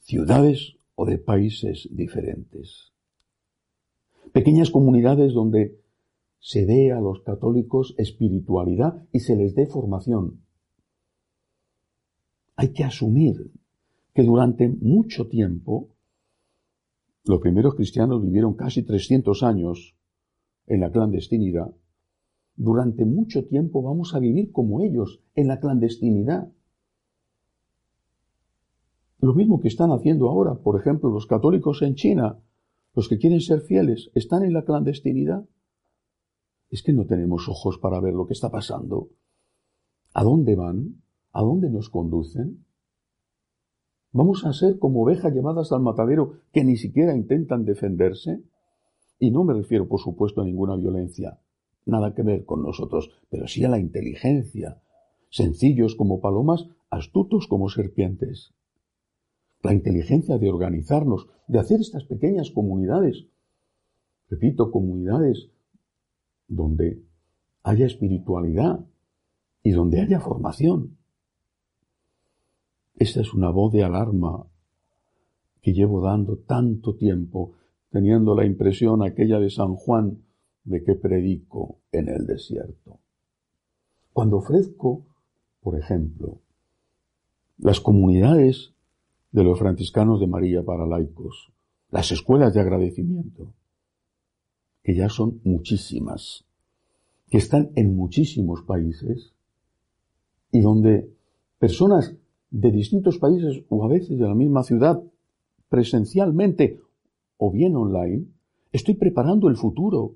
ciudades 0.02 0.78
o 0.96 1.06
de 1.06 1.18
países 1.18 1.88
diferentes. 1.92 2.94
Pequeñas 4.32 4.70
comunidades 4.70 5.34
donde 5.34 5.80
se 6.40 6.66
dé 6.66 6.92
a 6.92 7.00
los 7.00 7.22
católicos 7.22 7.96
espiritualidad 7.98 9.06
y 9.12 9.20
se 9.20 9.36
les 9.36 9.56
dé 9.56 9.66
formación 9.66 10.46
hay 12.56 12.72
que 12.72 12.84
asumir 12.84 13.52
que 14.14 14.24
durante 14.24 14.68
mucho 14.70 15.28
tiempo 15.28 15.90
los 17.26 17.42
primeros 17.42 17.76
cristianos 17.76 18.22
vivieron 18.22 18.54
casi 18.54 18.84
300 18.84 19.44
años 19.44 19.96
en 20.68 20.80
la 20.80 20.92
clandestinidad. 20.92 21.76
Durante 22.56 23.04
mucho 23.04 23.46
tiempo 23.46 23.82
vamos 23.82 24.14
a 24.14 24.20
vivir 24.20 24.52
como 24.52 24.82
ellos, 24.82 25.22
en 25.36 25.48
la 25.48 25.60
clandestinidad. 25.60 26.50
Lo 29.20 29.34
mismo 29.34 29.60
que 29.60 29.68
están 29.68 29.92
haciendo 29.92 30.30
ahora, 30.30 30.56
por 30.56 30.80
ejemplo, 30.80 31.10
los 31.10 31.26
católicos 31.26 31.82
en 31.82 31.96
China, 31.96 32.40
los 32.94 33.10
que 33.10 33.18
quieren 33.18 33.42
ser 33.42 33.62
fieles, 33.62 34.12
están 34.14 34.44
en 34.44 34.54
la 34.54 34.64
clandestinidad. 34.64 35.46
Es 36.70 36.84
que 36.84 36.94
no 36.94 37.06
tenemos 37.06 37.48
ojos 37.48 37.78
para 37.78 38.00
ver 38.00 38.14
lo 38.14 38.26
que 38.28 38.34
está 38.34 38.50
pasando. 38.50 39.10
¿A 40.14 40.24
dónde 40.24 40.56
van? 40.56 41.02
¿A 41.32 41.42
dónde 41.42 41.70
nos 41.70 41.90
conducen? 41.90 42.66
¿Vamos 44.12 44.46
a 44.46 44.54
ser 44.54 44.80
como 44.80 45.04
ovejas 45.04 45.34
llevadas 45.34 45.74
al 45.74 45.82
matadero 45.82 46.40
que 46.54 46.64
ni 46.64 46.78
siquiera 46.78 47.14
intentan 47.16 47.66
defenderse? 47.66 48.42
Y 49.20 49.32
no 49.32 49.44
me 49.44 49.54
refiero, 49.54 49.88
por 49.88 50.00
supuesto, 50.00 50.42
a 50.42 50.46
ninguna 50.46 50.78
violencia, 50.78 51.40
nada 51.86 52.14
que 52.14 52.24
ver 52.24 52.46
con 52.46 52.64
nosotros, 52.64 53.12
pero 53.30 53.48
sí 53.48 53.64
a 53.66 53.70
la 53.70 53.80
inteligencia, 53.80 54.82
sencillos 55.30 55.96
como 55.96 56.22
palomas, 56.22 56.68
astutos 56.90 57.48
como 57.48 57.68
serpientes. 57.68 58.54
La 59.66 59.74
inteligencia 59.74 60.38
de 60.38 60.50
organizarnos, 60.50 61.28
de 61.48 61.60
hacer 61.60 61.82
estas 61.82 62.06
pequeñas 62.06 62.52
comunidades. 62.52 63.26
Repito, 64.30 64.72
comunidades 64.72 65.50
donde 66.48 67.04
haya 67.64 67.86
espiritualidad 67.88 68.86
y 69.64 69.72
donde 69.72 70.02
haya 70.02 70.20
formación. 70.20 70.98
Esta 72.96 73.22
es 73.22 73.34
una 73.34 73.50
voz 73.50 73.74
de 73.74 73.84
alarma 73.84 74.48
que 75.62 75.74
llevo 75.74 76.00
dando 76.02 76.38
tanto 76.38 76.96
tiempo, 76.96 77.54
teniendo 77.90 78.36
la 78.36 78.46
impresión 78.46 79.02
aquella 79.02 79.40
de 79.40 79.50
San 79.50 79.76
Juan 79.76 80.24
de 80.64 80.84
que 80.84 80.94
predico 80.94 81.80
en 81.92 82.08
el 82.10 82.28
desierto. 82.28 83.00
Cuando 84.14 84.38
ofrezco, 84.38 85.08
por 85.60 85.78
ejemplo, 85.78 86.42
las 87.58 87.80
comunidades 87.80 88.75
de 89.36 89.44
los 89.44 89.60
franciscanos 89.60 90.22
de 90.22 90.28
María 90.28 90.64
para 90.64 90.88
laicos, 90.88 91.52
las 91.92 92.10
escuelas 92.14 92.54
de 92.54 92.62
agradecimiento, 92.62 93.52
que 94.82 94.96
ya 94.96 95.10
son 95.10 95.42
muchísimas, 95.44 96.46
que 97.30 97.40
están 97.40 97.70
en 97.76 97.98
muchísimos 97.98 98.62
países 98.62 99.34
y 100.54 100.62
donde 100.62 101.14
personas 101.60 102.16
de 102.50 102.72
distintos 102.72 103.18
países 103.18 103.66
o 103.68 103.84
a 103.84 103.90
veces 103.90 104.18
de 104.18 104.26
la 104.26 104.36
misma 104.36 104.64
ciudad, 104.64 105.04
presencialmente 105.68 106.80
o 107.36 107.52
bien 107.52 107.76
online, 107.76 108.28
estoy 108.72 108.94
preparando 108.94 109.50
el 109.50 109.58
futuro, 109.58 110.16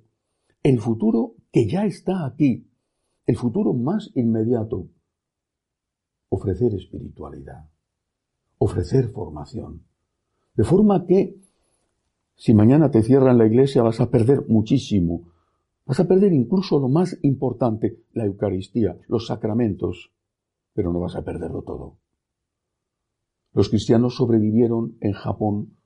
el 0.63 0.79
futuro 0.79 1.33
que 1.51 1.67
ya 1.67 1.85
está 1.85 2.25
aquí, 2.25 2.65
el 3.25 3.35
futuro 3.35 3.73
más 3.73 4.11
inmediato, 4.15 4.87
ofrecer 6.29 6.73
espiritualidad, 6.73 7.69
ofrecer 8.59 9.07
formación, 9.09 9.81
de 10.55 10.63
forma 10.63 11.07
que 11.07 11.39
si 12.35 12.53
mañana 12.53 12.91
te 12.91 13.01
cierran 13.03 13.37
la 13.37 13.47
iglesia 13.47 13.81
vas 13.81 13.99
a 13.99 14.09
perder 14.09 14.45
muchísimo, 14.47 15.31
vas 15.85 15.99
a 15.99 16.07
perder 16.07 16.31
incluso 16.31 16.79
lo 16.79 16.87
más 16.87 17.17
importante, 17.23 18.03
la 18.13 18.25
Eucaristía, 18.25 18.97
los 19.07 19.27
sacramentos, 19.27 20.11
pero 20.73 20.93
no 20.93 20.99
vas 20.99 21.15
a 21.15 21.23
perderlo 21.23 21.63
todo. 21.63 21.97
Los 23.53 23.69
cristianos 23.69 24.15
sobrevivieron 24.15 24.97
en 25.01 25.13
Japón 25.13 25.77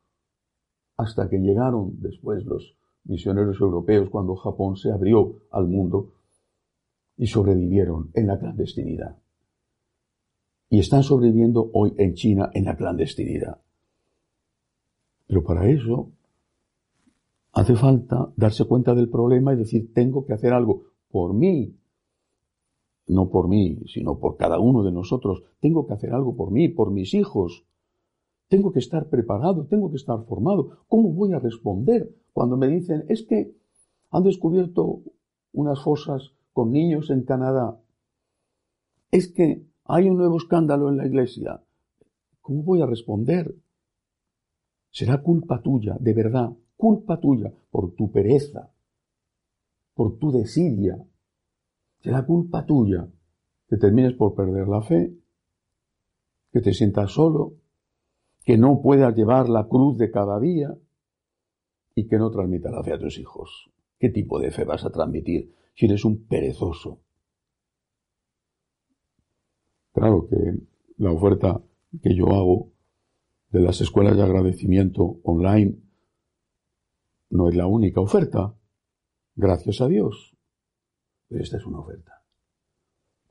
hasta 0.97 1.29
que 1.29 1.39
llegaron 1.39 1.99
después 2.01 2.45
los 2.45 2.75
misioneros 3.05 3.59
europeos 3.61 4.09
cuando 4.09 4.35
Japón 4.35 4.75
se 4.75 4.91
abrió 4.91 5.39
al 5.51 5.67
mundo 5.67 6.13
y 7.17 7.27
sobrevivieron 7.27 8.11
en 8.13 8.27
la 8.27 8.37
clandestinidad. 8.37 9.22
Y 10.73 10.79
están 10.79 11.03
sobreviviendo 11.03 11.69
hoy 11.71 11.93
en 11.99 12.15
China 12.15 12.49
en 12.51 12.65
la 12.65 12.75
clandestinidad. 12.75 13.61
Pero 15.27 15.43
para 15.43 15.69
eso 15.69 16.09
hace 17.51 17.75
falta 17.75 18.33
darse 18.35 18.65
cuenta 18.65 18.95
del 18.95 19.07
problema 19.07 19.53
y 19.53 19.57
decir, 19.57 19.93
tengo 19.93 20.25
que 20.25 20.33
hacer 20.33 20.51
algo 20.51 20.85
por 21.11 21.35
mí, 21.35 21.77
no 23.05 23.29
por 23.29 23.49
mí, 23.49 23.81
sino 23.85 24.17
por 24.17 24.35
cada 24.35 24.57
uno 24.57 24.81
de 24.81 24.91
nosotros. 24.91 25.43
Tengo 25.59 25.85
que 25.85 25.93
hacer 25.93 26.11
algo 26.11 26.35
por 26.35 26.49
mí, 26.49 26.69
por 26.69 26.89
mis 26.89 27.13
hijos. 27.13 27.67
Tengo 28.47 28.71
que 28.71 28.79
estar 28.79 29.09
preparado, 29.09 29.67
tengo 29.67 29.91
que 29.91 29.97
estar 29.97 30.25
formado. 30.25 30.79
¿Cómo 30.87 31.13
voy 31.13 31.33
a 31.33 31.39
responder 31.39 32.15
cuando 32.31 32.57
me 32.57 32.67
dicen, 32.67 33.05
es 33.09 33.21
que 33.21 33.55
han 34.09 34.23
descubierto 34.23 35.01
unas 35.51 35.83
fosas 35.83 36.33
con 36.51 36.71
niños 36.71 37.11
en 37.11 37.25
Canadá? 37.25 37.79
Es 39.11 39.27
que 39.27 39.71
hay 39.85 40.09
un 40.09 40.17
nuevo 40.17 40.37
escándalo 40.37 40.89
en 40.89 40.97
la 40.97 41.05
iglesia. 41.05 41.61
¿Cómo 42.41 42.63
voy 42.63 42.81
a 42.81 42.85
responder? 42.85 43.55
Será 44.91 45.21
culpa 45.21 45.61
tuya, 45.61 45.97
de 45.99 46.13
verdad, 46.13 46.51
culpa 46.77 47.19
tuya, 47.19 47.51
por 47.71 47.93
tu 47.95 48.11
pereza, 48.11 48.71
por 49.93 50.17
tu 50.17 50.31
desidia, 50.31 51.03
será 51.99 52.25
culpa 52.25 52.65
tuya 52.65 53.07
que 53.67 53.77
termines 53.77 54.13
por 54.13 54.35
perder 54.35 54.67
la 54.67 54.81
fe, 54.81 55.13
que 56.51 56.61
te 56.61 56.73
sientas 56.73 57.11
solo, 57.11 57.53
que 58.43 58.57
no 58.57 58.81
puedas 58.81 59.15
llevar 59.15 59.49
la 59.49 59.67
cruz 59.67 59.97
de 59.97 60.11
cada 60.11 60.39
día 60.39 60.75
y 61.95 62.07
que 62.07 62.17
no 62.17 62.29
transmitas 62.29 62.71
la 62.71 62.83
fe 62.83 62.93
a 62.93 62.99
tus 62.99 63.17
hijos. 63.17 63.71
¿Qué 63.97 64.09
tipo 64.09 64.39
de 64.39 64.51
fe 64.51 64.65
vas 64.65 64.83
a 64.85 64.91
transmitir 64.91 65.53
si 65.75 65.85
eres 65.85 66.03
un 66.05 66.27
perezoso? 66.27 67.02
Claro 69.93 70.27
que 70.27 70.35
la 70.97 71.11
oferta 71.11 71.61
que 72.01 72.15
yo 72.15 72.27
hago 72.33 72.71
de 73.51 73.61
las 73.61 73.79
escuelas 73.81 74.17
de 74.17 74.23
agradecimiento 74.23 75.19
online 75.23 75.77
no 77.29 77.49
es 77.49 77.55
la 77.55 77.67
única 77.67 78.01
oferta, 78.01 78.55
gracias 79.35 79.81
a 79.81 79.87
Dios. 79.87 80.35
Pero 81.27 81.43
esta 81.43 81.57
es 81.57 81.65
una 81.65 81.79
oferta. 81.79 82.23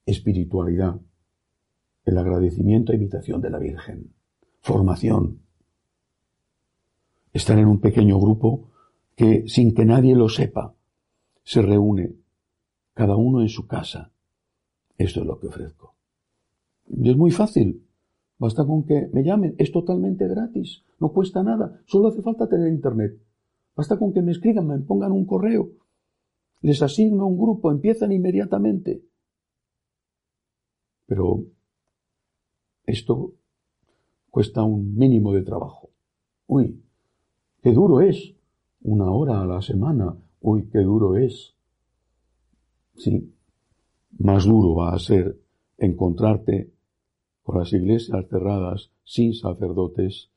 Espiritualidad, 0.07 1.01
el 2.05 2.18
agradecimiento 2.18 2.92
e 2.92 2.96
imitación 2.96 3.40
de 3.40 3.51
la 3.51 3.59
Virgen, 3.59 4.12
formación. 4.61 5.40
Estar 7.33 7.59
en 7.59 7.66
un 7.66 7.81
pequeño 7.81 8.20
grupo 8.20 8.70
que, 9.16 9.44
sin 9.48 9.75
que 9.75 9.85
nadie 9.85 10.14
lo 10.14 10.29
sepa, 10.29 10.75
se 11.42 11.62
reúne, 11.62 12.14
cada 12.94 13.16
uno 13.16 13.40
en 13.40 13.48
su 13.48 13.66
casa. 13.66 14.12
Esto 14.96 15.20
es 15.20 15.27
lo 15.27 15.38
que 15.40 15.48
ofrezco. 15.48 15.94
Y 16.92 17.11
es 17.11 17.16
muy 17.16 17.31
fácil. 17.31 17.87
Basta 18.38 18.64
con 18.64 18.85
que 18.85 19.09
me 19.12 19.24
llamen. 19.24 19.55
Es 19.59 19.72
totalmente 19.72 20.28
gratis. 20.28 20.85
No 21.00 21.12
cuesta 21.12 21.42
nada. 21.42 21.81
Solo 21.87 22.09
hace 22.09 22.22
falta 22.22 22.48
tener 22.48 22.68
internet. 22.68 23.20
Basta 23.74 23.98
con 23.98 24.12
que 24.12 24.22
me 24.22 24.33
escriban, 24.33 24.66
me 24.66 24.78
pongan 24.78 25.12
un 25.12 25.24
correo 25.24 25.70
les 26.62 26.81
asigno 26.81 27.26
un 27.26 27.37
grupo, 27.37 27.70
empiezan 27.70 28.12
inmediatamente. 28.12 29.05
Pero 31.07 31.44
esto 32.87 33.35
cuesta 34.31 34.62
un 34.62 34.96
mínimo 34.96 35.33
de 35.33 35.42
trabajo. 35.42 35.90
Uy, 36.46 36.81
qué 37.61 37.72
duro 37.72 38.00
es. 38.00 38.35
Una 38.83 39.11
hora 39.11 39.42
a 39.42 39.46
la 39.46 39.61
semana. 39.61 40.16
Uy, 40.40 40.68
qué 40.68 40.78
duro 40.78 41.16
es. 41.16 41.55
Sí, 42.94 43.35
más 44.18 44.44
duro 44.46 44.76
va 44.76 44.94
a 44.94 44.98
ser 44.98 45.38
encontrarte 45.78 46.72
con 47.42 47.59
las 47.59 47.72
iglesias 47.72 48.26
cerradas, 48.28 48.90
sin 49.05 49.35
sacerdotes, 49.35 50.31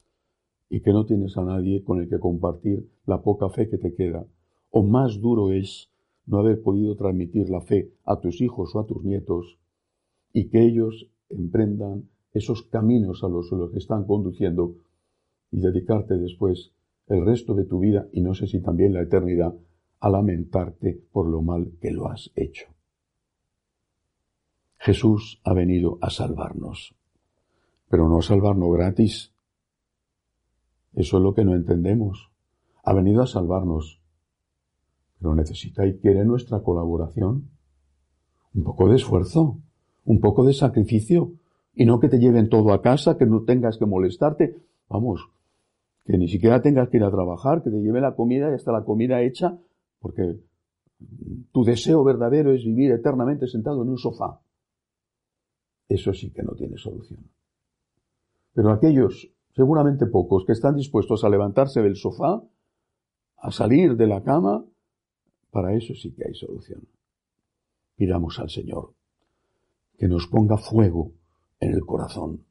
y 0.70 0.82
que 0.82 0.92
no 0.92 1.06
tienes 1.06 1.38
a 1.38 1.44
nadie 1.44 1.84
con 1.84 2.00
el 2.00 2.10
que 2.10 2.20
compartir 2.20 2.90
la 3.06 3.22
poca 3.22 3.50
fe 3.50 3.70
que 3.70 3.78
te 3.78 3.94
queda. 3.94 4.26
O 4.72 4.84
más 4.84 5.22
duro 5.22 5.52
es 5.52 5.90
no 6.26 6.40
haber 6.40 6.62
podido 6.62 6.96
transmitir 6.96 7.50
la 7.50 7.62
fe 7.62 7.92
a 8.04 8.20
tus 8.20 8.42
hijos 8.42 8.76
o 8.76 8.80
a 8.80 8.88
tus 8.88 9.04
nietos 9.04 9.58
y 10.34 10.50
que 10.50 10.64
ellos 10.64 11.10
emprendan 11.30 12.10
esos 12.34 12.64
caminos 12.64 13.24
a 13.24 13.30
los, 13.30 13.50
que 13.72 13.78
están 13.78 14.06
conduciendo 14.06 14.76
y 15.52 15.62
dedicarte 15.62 16.18
después 16.18 16.74
el 17.08 17.26
resto 17.26 17.54
de 17.54 17.66
tu 17.66 17.80
vida 17.80 18.08
y 18.12 18.22
no 18.22 18.34
sé 18.34 18.48
si 18.48 18.60
también 18.60 18.94
la 18.94 19.02
eternidad 19.02 19.56
a 20.00 20.10
lamentarte 20.10 21.00
por 21.12 21.28
lo 21.28 21.42
mal 21.42 21.72
que 21.80 21.92
lo 21.92 22.08
has 22.10 22.32
hecho. 22.36 22.75
Jesús 24.86 25.42
ha 25.44 25.54
venido 25.54 25.98
a 26.00 26.12
salvarnos, 26.12 26.96
pero 27.90 28.08
no 28.08 28.20
a 28.20 28.22
salvarnos 28.22 28.72
gratis. 28.72 29.34
Eso 30.94 31.18
es 31.18 31.24
lo 31.24 31.34
que 31.34 31.44
no 31.44 31.56
entendemos. 31.56 32.30
Ha 32.84 32.94
venido 32.94 33.24
a 33.24 33.28
salvarnos 33.28 34.00
pero 35.20 35.34
necesita 35.34 35.88
y 35.88 35.98
quiere 35.98 36.24
nuestra 36.24 36.60
colaboración. 36.60 37.50
Un 38.54 38.64
poco 38.64 38.88
de 38.88 38.98
esfuerzo, 38.98 39.58
un 40.04 40.20
poco 40.20 40.46
de 40.46 40.54
sacrificio, 40.54 41.32
y 41.74 41.86
no 41.86 42.00
que 42.00 42.10
te 42.10 42.20
lleven 42.20 42.48
todo 42.48 42.72
a 42.72 42.84
casa, 42.84 43.18
que 43.18 43.26
no 43.26 43.42
tengas 43.42 43.80
que 43.80 43.88
molestarte. 43.88 44.56
Vamos, 44.88 45.28
que 46.06 46.16
ni 46.20 46.28
siquiera 46.28 46.62
tengas 46.62 46.90
que 46.90 46.98
ir 46.98 47.04
a 47.04 47.10
trabajar, 47.10 47.64
que 47.64 47.72
te 47.72 47.82
lleve 47.82 48.02
la 48.02 48.14
comida 48.16 48.52
y 48.52 48.54
hasta 48.54 48.72
la 48.72 48.84
comida 48.84 49.24
hecha, 49.24 49.58
porque 50.00 50.38
tu 51.52 51.64
deseo 51.64 52.04
verdadero 52.04 52.54
es 52.54 52.64
vivir 52.64 52.92
eternamente 52.92 53.48
sentado 53.48 53.82
en 53.82 53.90
un 53.90 53.98
sofá. 53.98 54.42
Eso 55.88 56.14
sí 56.14 56.32
que 56.32 56.44
no 56.44 56.54
tiene 56.54 56.78
solución. 56.78 57.30
Pero 58.54 58.72
aquellos, 58.72 59.30
seguramente 59.56 60.06
pocos, 60.08 60.46
que 60.46 60.54
están 60.54 60.76
dispuestos 60.76 61.24
a 61.24 61.30
levantarse 61.30 61.82
del 61.82 61.96
sofá, 61.96 62.42
a 63.38 63.52
salir 63.52 63.96
de 63.96 64.08
la 64.08 64.24
cama, 64.24 64.66
para 65.52 65.74
eso 65.74 65.94
sí 65.94 66.14
que 66.14 66.26
hay 66.28 66.34
solución. 66.34 66.88
Pidamos 67.96 68.40
al 68.40 68.50
Señor 68.50 68.94
que 69.98 70.08
nos 70.08 70.28
ponga 70.28 70.58
fuego 70.58 71.14
en 71.60 71.74
el 71.74 71.86
corazón 71.86 72.46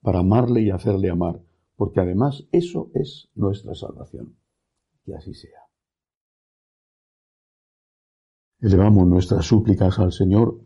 para 0.00 0.20
amarle 0.20 0.62
y 0.62 0.70
hacerle 0.70 1.10
amar, 1.10 1.42
porque 1.76 2.00
además 2.00 2.46
eso 2.52 2.90
es 2.94 3.28
nuestra 3.34 3.74
salvación. 3.74 4.36
Que 5.04 5.14
así 5.14 5.34
sea. 5.34 5.60
Elevamos 8.60 9.06
nuestras 9.06 9.44
súplicas 9.44 9.98
al 9.98 10.12
Señor, 10.12 10.58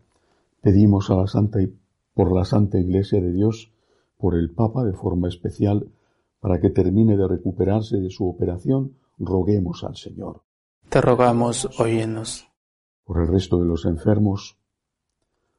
pedimos 0.61 1.09
a 1.09 1.15
la 1.15 1.27
Santa 1.27 1.61
y 1.61 1.80
por 2.13 2.35
la 2.35 2.45
Santa 2.45 2.79
Iglesia 2.79 3.21
de 3.21 3.31
Dios, 3.31 3.71
por 4.17 4.35
el 4.35 4.53
Papa 4.53 4.83
de 4.83 4.93
forma 4.93 5.27
especial, 5.27 5.91
para 6.39 6.59
que 6.59 6.69
termine 6.69 7.17
de 7.17 7.27
recuperarse 7.27 7.97
de 7.97 8.09
su 8.09 8.27
operación, 8.27 8.97
roguemos 9.17 9.83
al 9.83 9.95
Señor. 9.95 10.41
Te 10.89 11.01
rogamos, 11.01 11.69
óyenos. 11.79 12.47
Por 13.05 13.21
el 13.21 13.27
resto 13.27 13.59
de 13.59 13.65
los 13.65 13.85
enfermos, 13.85 14.57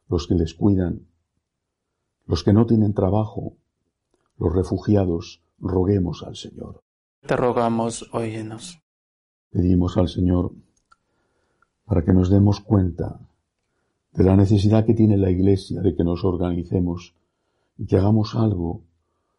los 0.08 0.26
que 0.26 0.34
les 0.34 0.54
cuidan, 0.54 1.06
los 2.26 2.44
que 2.44 2.52
no 2.52 2.66
tienen 2.66 2.94
trabajo, 2.94 3.54
los 4.38 4.54
refugiados, 4.54 5.42
roguemos 5.58 6.22
al 6.22 6.36
Señor. 6.36 6.82
Te 7.26 7.36
rogamos, 7.36 8.08
óyenos. 8.12 8.80
Pedimos 9.50 9.96
al 9.96 10.08
Señor 10.08 10.52
para 11.84 12.04
que 12.04 12.12
nos 12.12 12.30
demos 12.30 12.60
cuenta 12.60 13.20
de 14.12 14.24
la 14.24 14.36
necesidad 14.36 14.84
que 14.84 14.94
tiene 14.94 15.16
la 15.16 15.30
Iglesia 15.30 15.80
de 15.80 15.94
que 15.94 16.04
nos 16.04 16.24
organicemos 16.24 17.14
y 17.78 17.86
que 17.86 17.96
hagamos 17.96 18.34
algo 18.34 18.82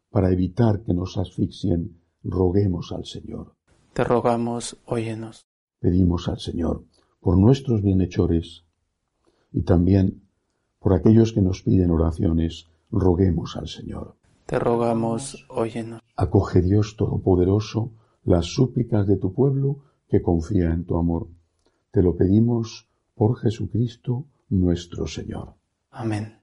para 0.10 0.32
evitar 0.32 0.82
que 0.84 0.94
nos 0.94 1.18
asfixien, 1.18 2.00
roguemos 2.24 2.92
al 2.92 3.06
Señor. 3.06 3.56
Te 3.94 4.04
rogamos, 4.04 4.78
óyenos. 4.86 5.46
Pedimos 5.80 6.28
al 6.28 6.40
Señor 6.40 6.86
por 7.20 7.38
nuestros 7.38 7.82
bienhechores 7.82 8.64
y 9.52 9.62
también 9.62 10.24
por 10.80 10.94
aquellos 10.94 11.34
que 11.34 11.42
nos 11.42 11.62
piden 11.62 11.92
oraciones, 11.92 12.68
roguemos 12.92 13.56
al 13.56 13.68
Señor. 13.68 14.16
Te 14.46 14.60
rogamos, 14.60 15.46
óyenos. 15.50 16.02
Acoge 16.16 16.62
Dios 16.62 16.96
Todopoderoso 16.98 17.92
las 18.26 18.46
súplicas 18.46 19.08
de 19.08 19.18
tu 19.18 19.34
pueblo 19.34 19.80
que 20.10 20.22
confía 20.22 20.74
en 20.74 20.86
tu 20.86 20.98
amor. 20.98 21.28
Te 21.92 22.02
lo 22.02 22.16
pedimos 22.16 22.88
por 23.16 23.38
Jesucristo 23.38 24.26
nuestro 24.60 25.08
Señor. 25.08 25.56
Amén. 25.89 26.42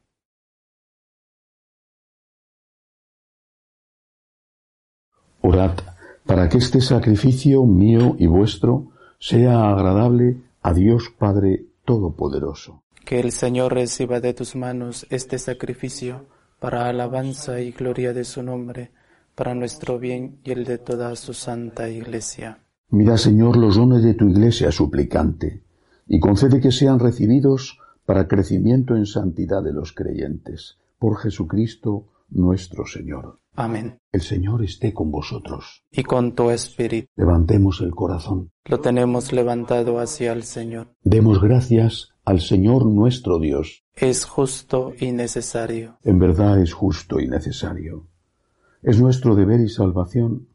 Orad 5.41 5.71
para 6.25 6.47
que 6.49 6.59
este 6.59 6.81
sacrificio 6.81 7.65
mío 7.65 8.15
y 8.19 8.27
vuestro 8.27 8.91
sea 9.19 9.71
agradable 9.71 10.37
a 10.61 10.73
Dios 10.73 11.13
Padre 11.17 11.65
Todopoderoso. 11.83 12.83
Que 13.05 13.19
el 13.19 13.31
Señor 13.31 13.73
reciba 13.73 14.19
de 14.19 14.33
tus 14.33 14.55
manos 14.55 15.05
este 15.09 15.39
sacrificio 15.39 16.25
para 16.59 16.87
alabanza 16.87 17.59
y 17.59 17.71
gloria 17.71 18.13
de 18.13 18.23
su 18.23 18.43
nombre, 18.43 18.91
para 19.35 19.55
nuestro 19.55 19.97
bien 19.97 20.37
y 20.43 20.51
el 20.51 20.63
de 20.63 20.77
toda 20.77 21.15
su 21.15 21.33
santa 21.33 21.89
Iglesia. 21.89 22.59
Mira, 22.91 23.17
Señor, 23.17 23.57
los 23.57 23.77
dones 23.77 24.03
de 24.03 24.13
tu 24.13 24.29
Iglesia 24.29 24.71
suplicante, 24.71 25.63
y 26.07 26.19
concede 26.19 26.61
que 26.61 26.71
sean 26.71 26.99
recibidos 26.99 27.79
para 28.05 28.27
crecimiento 28.27 28.95
en 28.95 29.05
santidad 29.05 29.63
de 29.63 29.73
los 29.73 29.91
creyentes, 29.93 30.77
por 30.99 31.17
Jesucristo 31.17 32.05
nuestro 32.29 32.85
Señor. 32.85 33.40
Amén. 33.53 33.99
El 34.11 34.21
Señor 34.21 34.63
esté 34.63 34.93
con 34.93 35.11
vosotros. 35.11 35.83
Y 35.91 36.03
con 36.03 36.35
tu 36.35 36.49
espíritu. 36.49 37.07
Levantemos 37.15 37.81
el 37.81 37.91
corazón. 37.91 38.51
Lo 38.65 38.79
tenemos 38.79 39.33
levantado 39.33 39.99
hacia 39.99 40.31
el 40.31 40.43
Señor. 40.43 40.95
Demos 41.03 41.41
gracias 41.41 42.13
al 42.23 42.39
Señor 42.39 42.85
nuestro 42.85 43.39
Dios. 43.39 43.83
Es 43.93 44.25
justo 44.25 44.93
y 44.97 45.11
necesario. 45.11 45.97
En 46.03 46.19
verdad 46.19 46.61
es 46.61 46.73
justo 46.73 47.19
y 47.19 47.27
necesario. 47.27 48.07
Es 48.81 48.99
nuestro 49.01 49.35
deber 49.35 49.59
y 49.59 49.69
salvación 49.69 50.47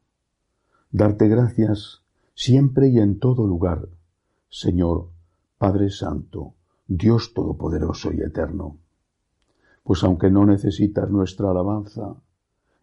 darte 0.91 1.29
gracias 1.29 2.03
siempre 2.35 2.89
y 2.89 2.99
en 2.99 3.19
todo 3.19 3.47
lugar, 3.47 3.89
Señor, 4.49 5.11
Padre 5.59 5.91
Santo, 5.91 6.55
Dios 6.87 7.35
Todopoderoso 7.35 8.13
y 8.13 8.23
Eterno. 8.23 8.79
Pues 9.83 10.03
aunque 10.05 10.31
no 10.31 10.47
necesitas 10.47 11.11
nuestra 11.11 11.51
alabanza, 11.51 12.17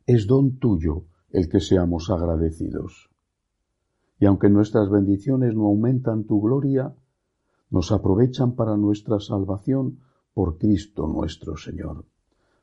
es 0.05 0.27
don 0.27 0.57
tuyo 0.57 1.03
el 1.31 1.49
que 1.49 1.59
seamos 1.59 2.09
agradecidos. 2.09 3.09
Y 4.19 4.25
aunque 4.25 4.49
nuestras 4.49 4.89
bendiciones 4.89 5.55
no 5.55 5.65
aumentan 5.65 6.25
tu 6.25 6.41
gloria, 6.41 6.93
nos 7.69 7.91
aprovechan 7.91 8.53
para 8.53 8.77
nuestra 8.77 9.19
salvación 9.19 9.99
por 10.33 10.57
Cristo 10.57 11.07
nuestro 11.07 11.57
Señor. 11.57 12.05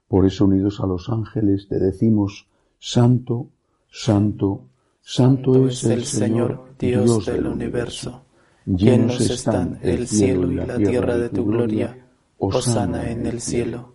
Por 0.08 0.26
eso 0.26 0.44
unidos 0.44 0.80
a 0.80 0.86
los 0.86 1.08
ángeles 1.08 1.68
te 1.68 1.78
decimos, 1.78 2.48
Santo, 2.78 3.48
Santo, 3.90 4.66
Santo 5.00 5.66
es 5.66 5.84
el 5.84 6.04
Señor, 6.04 6.74
Dios 6.78 7.26
del 7.26 7.46
universo. 7.46 8.22
Llenos 8.66 9.20
están 9.20 9.78
el 9.82 10.06
cielo 10.06 10.50
y 10.50 10.54
la 10.54 10.76
tierra 10.76 11.16
de 11.16 11.28
tu 11.28 11.44
gloria. 11.44 12.06
Osana 12.38 13.10
en 13.10 13.26
el 13.26 13.40
cielo. 13.40 13.94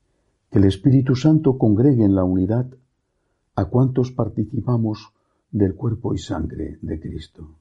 que 0.51 0.59
el 0.59 0.65
Espíritu 0.65 1.15
Santo 1.15 1.57
congregue 1.57 2.03
en 2.03 2.13
la 2.13 2.25
unidad 2.25 2.69
a 3.55 3.65
cuantos 3.65 4.11
participamos 4.11 5.13
del 5.49 5.75
cuerpo 5.75 6.13
y 6.13 6.17
sangre 6.17 6.77
de 6.81 6.99
Cristo. 6.99 7.55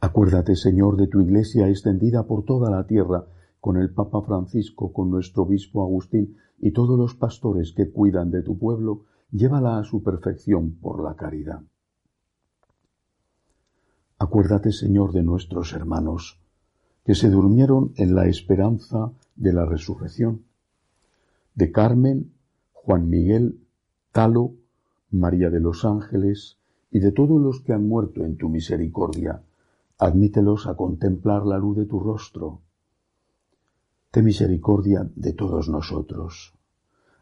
Acuérdate, 0.00 0.56
Señor, 0.56 0.96
de 0.96 1.06
tu 1.06 1.20
Iglesia 1.20 1.68
extendida 1.68 2.26
por 2.26 2.44
toda 2.44 2.70
la 2.70 2.86
tierra, 2.86 3.26
con 3.60 3.76
el 3.76 3.90
Papa 3.90 4.20
Francisco, 4.22 4.92
con 4.92 5.10
nuestro 5.10 5.44
obispo 5.44 5.82
Agustín 5.82 6.36
y 6.58 6.72
todos 6.72 6.98
los 6.98 7.14
pastores 7.14 7.72
que 7.72 7.90
cuidan 7.90 8.30
de 8.32 8.42
tu 8.42 8.58
pueblo, 8.58 9.04
llévala 9.30 9.78
a 9.78 9.84
su 9.84 10.02
perfección 10.02 10.72
por 10.72 11.02
la 11.02 11.14
caridad. 11.14 11.62
Acuérdate, 14.18 14.72
Señor, 14.72 15.12
de 15.12 15.22
nuestros 15.22 15.72
hermanos, 15.72 16.40
que 17.04 17.14
se 17.14 17.30
durmieron 17.30 17.92
en 17.96 18.14
la 18.14 18.26
esperanza 18.26 19.12
de 19.36 19.52
la 19.52 19.66
resurrección, 19.66 20.42
de 21.56 21.72
Carmen, 21.72 22.34
Juan 22.74 23.08
Miguel, 23.08 23.58
Talo, 24.12 24.52
María 25.10 25.48
de 25.48 25.58
los 25.58 25.86
Ángeles 25.86 26.58
y 26.90 26.98
de 27.00 27.12
todos 27.12 27.40
los 27.40 27.62
que 27.62 27.72
han 27.72 27.88
muerto 27.88 28.24
en 28.24 28.36
tu 28.36 28.50
misericordia, 28.50 29.42
admítelos 29.98 30.66
a 30.66 30.74
contemplar 30.74 31.46
la 31.46 31.56
luz 31.56 31.78
de 31.78 31.86
tu 31.86 31.98
rostro. 31.98 32.60
Ten 34.10 34.26
misericordia 34.26 35.10
de 35.16 35.32
todos 35.32 35.70
nosotros. 35.70 36.52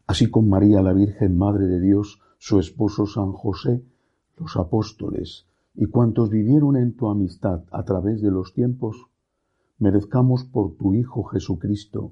Así 0.05 0.29
con 0.29 0.49
María 0.49 0.81
la 0.81 0.91
Virgen 0.91 1.37
Madre 1.37 1.65
de 1.67 1.79
Dios, 1.79 2.19
su 2.37 2.59
esposo 2.59 3.05
San 3.07 3.31
José, 3.31 3.83
los 4.37 4.57
apóstoles 4.57 5.47
y 5.75 5.85
cuantos 5.85 6.29
vivieron 6.29 6.75
en 6.75 6.93
tu 6.97 7.09
amistad 7.09 7.63
a 7.71 7.83
través 7.83 8.21
de 8.21 8.31
los 8.31 8.53
tiempos, 8.53 9.07
merezcamos 9.79 10.43
por 10.43 10.75
tu 10.75 10.93
Hijo 10.93 11.23
Jesucristo 11.23 12.11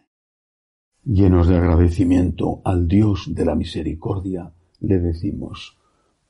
Llenos 1.03 1.47
de 1.47 1.57
agradecimiento 1.57 2.61
al 2.63 2.87
Dios 2.87 3.25
de 3.33 3.43
la 3.43 3.55
misericordia, 3.55 4.51
le 4.81 4.99
decimos, 4.99 5.75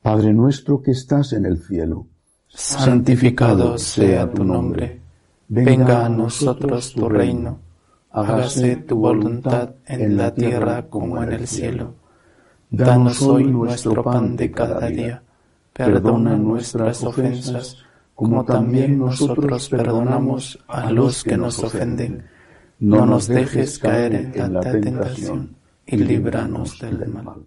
Padre 0.01 0.33
nuestro 0.33 0.81
que 0.81 0.91
estás 0.91 1.33
en 1.33 1.45
el 1.45 1.57
cielo, 1.57 2.07
santificado 2.47 3.77
sea 3.77 4.31
tu 4.31 4.45
nombre, 4.45 5.01
venga 5.49 6.05
a 6.05 6.09
nosotros 6.09 6.93
tu 6.93 7.09
reino, 7.09 7.59
hágase 8.11 8.77
tu 8.77 8.95
voluntad 8.95 9.75
en 9.85 10.15
la 10.15 10.33
tierra 10.33 10.87
como 10.87 11.21
en 11.21 11.33
el 11.33 11.47
cielo. 11.47 11.95
Danos 12.69 13.21
hoy 13.23 13.43
nuestro 13.43 14.01
pan 14.01 14.37
de 14.37 14.51
cada 14.51 14.87
día, 14.87 15.21
perdona 15.73 16.37
nuestras 16.37 17.03
ofensas, 17.03 17.75
como 18.15 18.45
también 18.45 18.99
nosotros 18.99 19.67
perdonamos 19.67 20.63
a 20.69 20.89
los 20.91 21.25
que 21.25 21.35
nos 21.35 21.61
ofenden 21.61 22.23
no 22.81 23.05
nos 23.05 23.27
dejes 23.27 23.77
caer 23.77 24.31
en 24.33 24.53
la 24.53 24.61
tentación 24.61 25.55
y 25.85 25.97
líbranos 25.97 26.79
del 26.79 27.13
mal. 27.13 27.45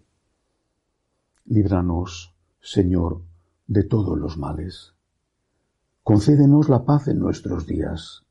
Líbranos, 1.47 2.37
Señor, 2.61 3.23
de 3.67 3.83
todos 3.83 4.17
los 4.17 4.39
males. 4.39 4.95
Concédenos 6.05 6.69
la 6.69 6.85
paz 6.85 7.09
en 7.09 7.19
nuestros 7.19 7.67
días, 7.67 8.23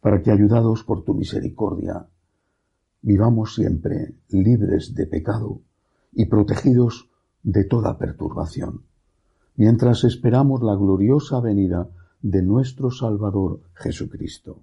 para 0.00 0.22
que, 0.22 0.30
ayudados 0.30 0.84
por 0.84 1.02
tu 1.02 1.14
misericordia, 1.14 2.06
vivamos 3.02 3.56
siempre 3.56 4.14
libres 4.28 4.94
de 4.94 5.08
pecado 5.08 5.62
y 6.12 6.26
protegidos 6.26 7.10
de 7.42 7.64
toda 7.64 7.98
perturbación, 7.98 8.84
mientras 9.56 10.04
esperamos 10.04 10.62
la 10.62 10.76
gloriosa 10.76 11.40
venida 11.40 11.88
de 12.22 12.40
nuestro 12.42 12.92
Salvador 12.92 13.62
Jesucristo. 13.74 14.62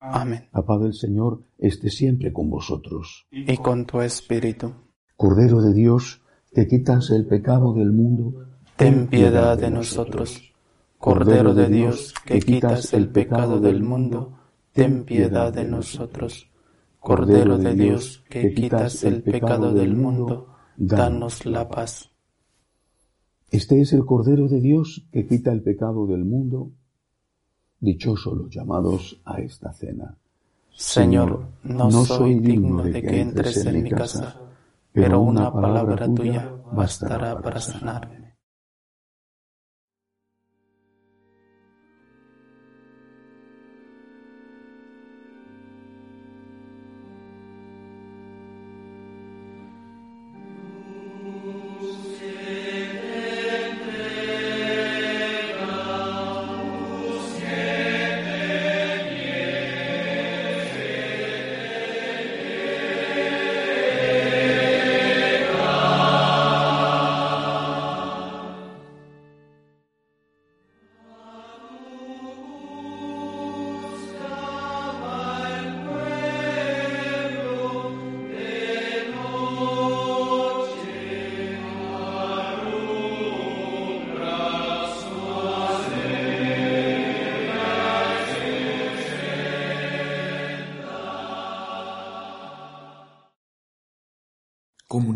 Amén. 0.00 0.48
La 0.52 0.62
paz 0.62 0.80
del 0.80 0.94
Señor 0.94 1.42
esté 1.58 1.90
siempre 1.90 2.32
con 2.32 2.48
vosotros. 2.48 3.26
Y 3.30 3.56
con 3.58 3.84
tu 3.84 4.00
espíritu. 4.00 4.72
Cordero 5.14 5.60
de 5.60 5.74
Dios, 5.74 6.22
que 6.52 6.66
quitas 6.66 7.10
el 7.10 7.26
pecado 7.26 7.74
del 7.74 7.92
mundo, 7.92 8.46
ten 8.76 9.08
piedad 9.08 9.58
de 9.58 9.70
nosotros. 9.70 10.52
Cordero 10.98 11.54
de 11.54 11.68
Dios, 11.68 12.14
que 12.24 12.40
quitas 12.40 12.94
el 12.94 13.10
pecado 13.10 13.60
del 13.60 13.82
mundo, 13.82 14.38
ten 14.72 15.04
piedad 15.04 15.52
de 15.52 15.64
nosotros. 15.64 16.50
Cordero 16.98 17.58
de 17.58 17.74
Dios, 17.74 18.24
que 18.28 18.54
quitas 18.54 19.04
el 19.04 19.22
pecado 19.22 19.72
del 19.72 19.94
mundo, 19.94 20.54
danos 20.76 21.44
la 21.44 21.68
paz. 21.68 22.10
Este 23.50 23.80
es 23.80 23.92
el 23.92 24.04
Cordero 24.04 24.48
de 24.48 24.60
Dios 24.60 25.08
que 25.10 25.26
quita 25.26 25.50
el 25.52 25.62
pecado 25.62 26.06
del 26.06 26.24
mundo. 26.24 26.70
Dichosos 27.80 28.36
los 28.36 28.50
llamados 28.50 29.18
a 29.24 29.40
esta 29.40 29.72
cena. 29.72 30.14
Señor, 30.70 31.46
no, 31.64 31.90
soy 32.04 32.34
digno 32.38 32.82
de 32.82 33.02
que 33.02 33.20
entres 33.20 33.64
en 33.66 33.82
mi 33.82 33.90
casa, 33.90 34.36
pero 34.92 35.20
una 35.20 35.52
palabra 35.52 36.06
tuya 36.14 36.50
bastará 36.72 37.40
para 37.40 37.60
sanarme. 37.60 38.19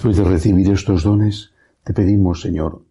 Después 0.00 0.16
de 0.16 0.24
recibir 0.24 0.70
estos 0.70 1.02
dones, 1.02 1.52
te 1.84 1.92
pedimos, 1.92 2.40
Señor, 2.40 2.86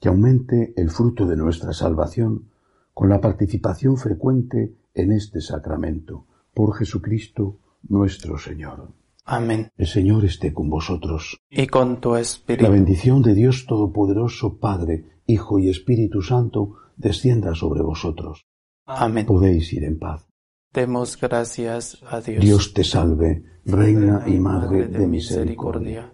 que 0.00 0.08
aumente 0.08 0.72
el 0.78 0.88
fruto 0.88 1.26
de 1.26 1.36
nuestra 1.36 1.74
salvación 1.74 2.48
con 2.94 3.10
la 3.10 3.20
participación 3.20 3.98
frecuente 3.98 4.72
en 4.94 5.12
este 5.12 5.42
sacramento, 5.42 6.24
por 6.54 6.74
Jesucristo 6.74 7.58
nuestro 7.86 8.38
Señor. 8.38 8.88
Amén. 9.26 9.72
El 9.76 9.86
Señor 9.86 10.24
esté 10.24 10.54
con 10.54 10.70
vosotros. 10.70 11.36
Y 11.50 11.66
con 11.66 12.00
tu 12.00 12.16
espíritu. 12.16 12.64
La 12.64 12.70
bendición 12.70 13.20
de 13.20 13.34
Dios 13.34 13.66
Todopoderoso, 13.66 14.56
Padre, 14.56 15.04
Hijo 15.26 15.58
y 15.58 15.68
Espíritu 15.68 16.22
Santo, 16.22 16.76
descienda 16.96 17.54
sobre 17.54 17.82
vosotros. 17.82 18.46
Amén. 18.86 19.26
Podéis 19.26 19.70
ir 19.74 19.84
en 19.84 19.98
paz. 19.98 20.26
Demos 20.72 21.20
gracias 21.20 22.02
a 22.08 22.22
Dios. 22.22 22.42
Dios 22.42 22.72
te 22.72 22.84
salve, 22.84 23.44
Reina 23.66 24.24
y 24.26 24.40
Madre 24.40 24.88
de 24.88 25.06
misericordia, 25.06 26.13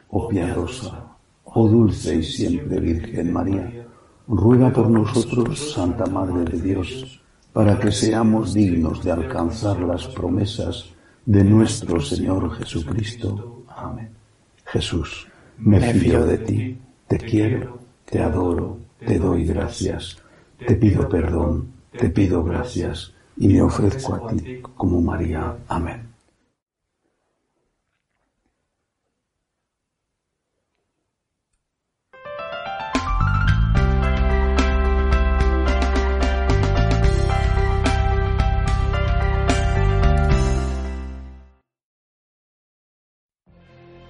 oh 0.11 0.27
piadosa, 0.27 1.15
oh 1.45 1.67
dulce 1.67 2.17
y 2.17 2.23
siempre 2.23 2.79
Virgen 2.79 3.33
María, 3.33 3.87
ruega 4.27 4.71
por 4.71 4.89
nosotros, 4.89 5.73
Santa 5.73 6.05
Madre 6.05 6.45
de 6.45 6.61
Dios, 6.61 7.21
para 7.53 7.79
que 7.79 7.91
seamos 7.91 8.53
dignos 8.53 9.03
de 9.03 9.11
alcanzar 9.11 9.79
las 9.79 10.07
promesas 10.07 10.89
de 11.25 11.43
nuestro 11.43 11.99
Señor 11.99 12.51
Jesucristo. 12.55 13.63
Amén. 13.67 14.09
Jesús, 14.65 15.27
me 15.57 15.79
fío 15.93 16.25
de 16.25 16.37
ti, 16.37 16.77
te 17.07 17.17
quiero, 17.17 17.79
te 18.05 18.21
adoro, 18.21 18.77
te 19.05 19.17
doy 19.17 19.45
gracias, 19.45 20.17
te 20.65 20.75
pido 20.75 21.07
perdón, 21.09 21.71
te 21.91 22.09
pido 22.09 22.43
gracias 22.43 23.13
y 23.37 23.47
me 23.47 23.61
ofrezco 23.61 24.15
a 24.15 24.27
ti 24.27 24.61
como 24.75 25.01
María. 25.01 25.57
Amén. 25.67 26.10